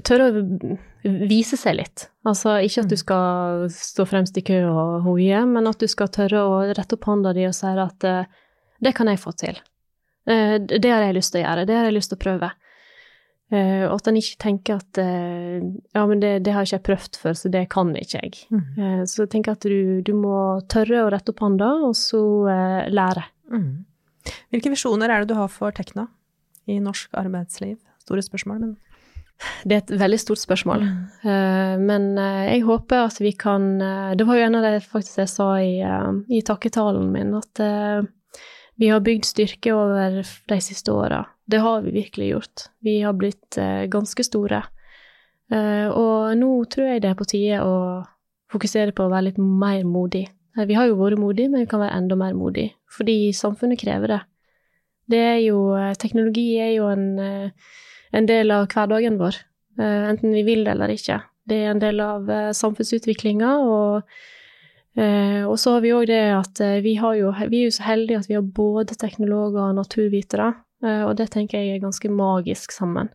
tørre 0.06 0.28
å 0.30 0.76
vise 1.02 1.58
seg 1.58 1.80
litt. 1.80 2.04
Altså 2.28 2.60
ikke 2.64 2.84
at 2.84 2.92
du 2.92 2.96
mm. 2.96 3.02
skal 3.02 3.66
stå 3.74 4.06
fremst 4.08 4.38
i 4.38 4.44
kø 4.46 4.60
og 4.70 5.08
hoie, 5.08 5.42
men 5.50 5.68
at 5.72 5.82
du 5.82 5.90
skal 5.90 6.12
tørre 6.14 6.44
å 6.46 6.60
rette 6.70 6.96
opp 6.96 7.10
hånda 7.10 7.34
di 7.36 7.48
og 7.50 7.58
si 7.58 7.74
at 7.74 8.08
det 8.78 8.94
kan 8.96 9.10
jeg 9.10 9.24
få 9.24 9.34
til. 9.42 9.58
Uh, 10.28 10.58
det 10.60 10.90
har 10.92 11.06
jeg 11.06 11.16
lyst 11.18 11.34
til 11.34 11.42
å 11.42 11.46
gjøre, 11.46 11.68
det 11.68 11.78
har 11.78 11.88
jeg 11.88 11.96
lyst 11.96 12.12
til 12.12 12.20
å 12.20 12.24
prøve. 12.24 12.52
Uh, 13.48 13.86
og 13.88 13.94
at 13.96 14.10
en 14.12 14.18
ikke 14.20 14.40
tenker 14.44 14.82
at 14.82 15.00
ja, 15.00 16.02
men 16.04 16.20
det, 16.20 16.34
det, 16.44 16.52
har 16.54 16.68
ikke 16.68 16.76
jeg 16.76 16.88
prøvd 16.90 17.20
før, 17.22 17.38
så 17.40 17.52
det 17.54 17.64
kan 17.72 17.94
ikke 17.96 18.20
jeg. 18.20 18.42
Mm. 18.52 19.06
så 19.08 19.24
jeg 19.24 19.32
tenker 19.38 19.56
at 19.56 19.64
du, 19.64 20.02
du, 20.04 20.12
må 20.18 20.60
tørre 20.72 21.06
å 21.06 21.12
rette 21.14 21.32
opp 21.32 21.46
hånda, 21.46 21.70
og 21.88 21.96
så 21.96 22.20
lære. 22.92 23.24
Mm. 23.54 23.86
Hvilke 24.52 24.74
visjoner 24.74 25.14
er 25.14 25.24
det 25.24 25.32
du 25.32 25.38
har 25.40 25.48
for 25.52 25.72
Tekna 25.76 26.10
i 26.68 26.82
norsk 26.84 27.16
arbeidsliv? 27.16 27.80
Store 28.04 28.24
spørsmål, 28.24 28.60
men 28.66 28.76
det 29.70 29.76
er 29.76 29.82
et 29.84 29.96
veldig 30.02 30.20
stort 30.20 30.42
spørsmål. 30.42 30.84
Mm. 30.84 31.84
Men 31.86 32.06
jeg 32.18 32.64
håper 32.66 33.04
at 33.06 33.20
vi 33.22 33.36
kan 33.38 33.68
Det 34.18 34.26
var 34.26 34.40
jo 34.40 34.46
en 34.48 34.58
av 34.58 34.66
det 34.66 34.80
faktisk 34.82 35.20
jeg 35.22 35.30
sa 35.30 35.50
i, 35.62 35.76
i 36.34 36.42
takketalen 36.42 37.12
min, 37.14 37.36
at 37.38 37.62
vi 38.78 38.92
har 38.92 39.04
bygd 39.06 39.26
styrke 39.26 39.74
over 39.74 40.22
de 40.22 40.58
siste 40.62 40.94
åra. 40.94 41.24
Det 41.46 41.62
har 41.64 41.82
vi 41.82 41.96
virkelig 41.96 42.28
gjort. 42.30 42.66
Vi 42.84 43.00
har 43.02 43.16
blitt 43.18 43.58
ganske 43.90 44.24
store. 44.24 44.64
og 45.50 46.38
nå 46.38 46.50
tror 46.66 46.88
jeg 46.88 47.02
det 47.02 47.10
er 47.10 47.16
på 47.18 47.26
tide 47.26 47.62
å 47.64 48.04
fokusere 48.52 48.92
på 48.92 49.06
å 49.06 49.10
være 49.10 49.30
litt 49.30 49.40
mer 49.40 49.84
modig. 49.88 50.28
Vi 50.58 50.76
har 50.76 50.90
jo 50.90 51.00
vært 51.00 51.18
modige, 51.18 51.50
men 51.50 51.64
vi 51.64 51.70
kan 51.72 51.80
være 51.80 51.98
enda 51.98 52.16
mer 52.20 52.36
modige, 52.36 52.76
fordi 52.92 53.32
samfunnet 53.34 53.80
krever 53.80 54.08
det. 54.08 54.22
Det 55.08 55.24
er 55.24 55.40
jo 55.48 55.60
Teknologi 55.98 56.60
er 56.60 56.74
jo 56.76 56.92
en 56.92 57.52
en 58.16 58.28
del 58.28 58.52
av 58.54 58.68
hverdagen 58.72 59.20
vår, 59.20 59.36
eh, 59.80 60.10
enten 60.12 60.34
vi 60.34 60.44
vil 60.48 60.64
det 60.66 60.76
eller 60.76 60.94
ikke. 60.94 61.22
Det 61.48 61.60
er 61.64 61.72
en 61.72 61.84
del 61.84 62.02
av 62.04 62.30
eh, 62.30 62.52
samfunnsutviklinga, 62.56 63.54
og, 63.64 63.98
eh, 63.98 64.26
og 64.98 65.58
så 65.62 65.76
har 65.76 65.84
vi 65.84 65.94
òg 65.94 66.08
det 66.10 66.24
at 66.34 66.62
vi, 66.82 66.96
jo, 66.98 67.32
vi, 67.52 67.60
er 67.62 67.68
jo 67.68 67.74
så 67.76 67.84
heldige 67.86 68.22
at 68.24 68.30
vi 68.30 68.38
har 68.38 68.46
både 68.46 68.98
teknologer 68.98 69.68
og 69.70 69.76
naturvitere, 69.78 70.48
og 70.82 71.12
det 71.20 71.28
tenker 71.34 71.62
jeg 71.62 71.76
er 71.76 71.84
ganske 71.84 72.10
magisk 72.10 72.74
sammen. 72.74 73.12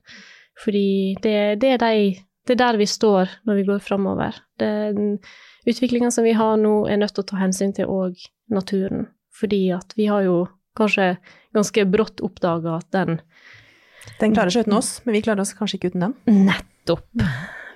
Fordi 0.62 1.16
det, 1.22 1.60
det, 1.62 1.72
er, 1.74 1.82
de, 1.82 2.12
det 2.46 2.54
er 2.54 2.60
der 2.60 2.78
vi 2.78 2.86
står 2.86 3.32
når 3.48 3.58
vi 3.58 3.66
går 3.66 3.82
framover. 3.82 4.38
Utviklinga 5.66 6.10
som 6.14 6.26
vi 6.26 6.36
har 6.38 6.56
nå, 6.60 6.84
er 6.86 7.00
nødt 7.02 7.16
til 7.16 7.24
å 7.24 7.30
ta 7.32 7.40
hensyn 7.42 7.74
til 7.74 7.90
òg 7.90 8.18
naturen. 8.52 9.08
Fordi 9.34 9.64
at 9.74 9.94
vi 9.98 10.06
har 10.10 10.26
jo 10.26 10.44
kanskje 10.78 11.16
ganske 11.54 11.86
brått 11.90 12.22
oppdaga 12.24 12.78
at 12.78 12.90
den 12.94 13.18
den 14.18 14.34
klarer 14.34 14.50
seg 14.50 14.66
uten 14.66 14.78
oss, 14.78 14.92
men 15.06 15.16
vi 15.16 15.22
klarer 15.24 15.44
oss 15.44 15.54
kanskje 15.54 15.78
ikke 15.78 15.92
uten 15.92 16.08
den. 16.08 16.46
Nettopp. 16.48 17.06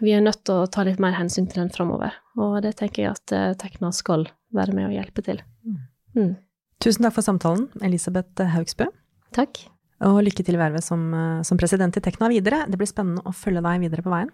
Vi 0.03 0.13
er 0.13 0.25
nødt 0.25 0.43
til 0.45 0.63
å 0.63 0.71
ta 0.71 0.85
litt 0.87 1.01
mer 1.03 1.17
hensyn 1.17 1.47
til 1.49 1.63
den 1.63 1.73
framover, 1.73 2.17
og 2.37 2.59
det 2.65 2.75
tenker 2.81 3.03
jeg 3.07 3.15
at 3.15 3.33
uh, 3.33 3.55
Tekna 3.59 3.93
skal 3.97 4.27
være 4.57 4.75
med 4.77 4.91
og 4.91 4.97
hjelpe 4.97 5.25
til. 5.25 5.41
Mm. 5.65 5.79
mm. 6.19 6.35
Tusen 6.85 7.07
takk 7.07 7.17
for 7.17 7.25
samtalen, 7.25 7.67
Elisabeth 7.87 8.45
Haugsbø. 8.53 8.91
Takk. 9.37 9.63
Og 10.05 10.21
lykke 10.27 10.45
til 10.45 10.59
i 10.59 10.61
vervet 10.61 10.85
som, 10.85 11.09
eh, 11.17 11.43
som 11.49 11.57
president 11.57 11.97
i 11.97 12.03
Tekna 12.05 12.29
videre. 12.29 12.67
Det 12.69 12.77
blir 12.77 12.89
spennende 12.91 13.25
å 13.25 13.33
følge 13.33 13.63
deg 13.65 13.87
videre 13.87 14.05
på 14.05 14.13
veien. 14.13 14.29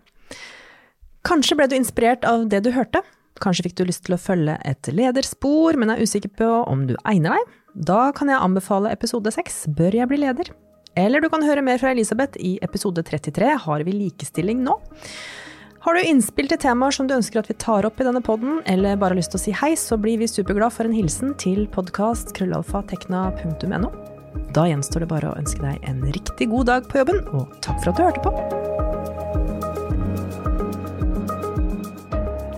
Kanskje 1.22 1.54
ble 1.58 1.68
du 1.70 1.76
inspirert 1.76 2.26
av 2.26 2.48
det 2.50 2.64
du 2.66 2.72
hørte? 2.74 3.04
Kanskje 3.42 3.68
fikk 3.68 3.76
du 3.78 3.84
lyst 3.86 4.02
til 4.08 4.16
å 4.16 4.20
følge 4.20 4.56
et 4.66 4.90
lederspor, 4.90 5.78
men 5.78 5.94
er 5.94 6.02
usikker 6.02 6.34
på 6.34 6.48
om 6.66 6.82
du 6.88 6.96
egner 7.06 7.38
deg? 7.38 7.54
Da 7.86 8.00
kan 8.12 8.28
jeg 8.28 8.42
anbefale 8.42 8.90
episode 8.92 9.30
seks, 9.32 9.64
Bør 9.70 9.94
jeg 9.94 10.10
bli 10.10 10.18
leder? 10.24 10.50
Eller 10.98 11.22
du 11.22 11.30
kan 11.32 11.46
høre 11.46 11.62
mer 11.64 11.78
fra 11.80 11.94
Elisabeth 11.94 12.36
i 12.42 12.58
episode 12.60 13.00
33, 13.06 13.54
Har 13.64 13.84
vi 13.86 13.94
likestilling 13.94 14.66
nå? 14.66 14.76
Har 15.82 15.98
du 15.98 16.04
innspill 16.06 16.46
til 16.46 16.60
temaer 16.62 16.94
som 16.94 17.08
du 17.10 17.16
ønsker 17.16 17.40
at 17.40 17.48
vi 17.50 17.56
tar 17.58 17.82
opp 17.88 17.98
i 17.98 18.04
denne 18.06 18.20
poden, 18.22 18.60
eller 18.70 18.94
bare 19.00 19.16
har 19.16 19.18
lyst 19.18 19.32
til 19.34 19.40
å 19.40 19.42
si 19.42 19.50
hei, 19.58 19.72
så 19.74 19.98
blir 19.98 20.14
vi 20.20 20.28
superglad 20.30 20.70
for 20.70 20.86
en 20.86 20.94
hilsen 20.94 21.34
til 21.42 21.66
podkast.krøllalfa.tekna.no. 21.74 23.90
Da 24.54 24.62
gjenstår 24.70 25.02
det 25.02 25.10
bare 25.10 25.26
å 25.32 25.38
ønske 25.40 25.58
deg 25.64 25.82
en 25.90 25.98
riktig 26.14 26.46
god 26.52 26.66
dag 26.70 26.86
på 26.86 26.98
jobben, 27.00 27.18
og 27.34 27.50
takk 27.66 27.82
for 27.82 27.90
at 27.90 27.98
du 27.98 28.02
hørte 28.06 28.22
på. 28.22 28.30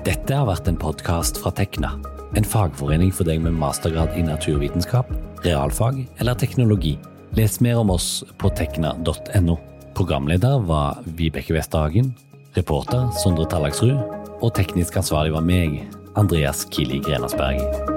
Dette 0.04 0.32
har 0.36 0.44
vært 0.50 0.68
en 0.68 0.82
podkast 0.84 1.40
fra 1.40 1.48
Tekna 1.56 1.96
En 2.36 2.44
fagforening 2.44 3.08
for 3.14 3.24
deg 3.24 3.40
med 3.40 3.56
mastergrad 3.56 4.12
i 4.20 4.22
naturvitenskap, 4.26 5.08
realfag 5.46 6.04
eller 6.20 6.34
teknologi. 6.36 6.98
Les 7.40 7.60
mer 7.64 7.80
om 7.80 7.88
oss 7.96 8.20
på 8.36 8.52
tekna.no. 8.52 9.56
Programleder 9.96 10.60
var 10.68 11.00
Vibeke 11.06 11.54
Westhagen, 11.56 12.12
reporter 12.56 13.10
Sondre 13.22 13.46
Tallagsrud, 13.50 13.98
og 14.42 14.54
teknisk 14.56 14.96
ansvarlig 15.00 15.34
var 15.34 15.44
meg, 15.46 15.82
Andreas 16.18 16.64
Kili 16.70 17.00
Grenasberg. 17.02 17.93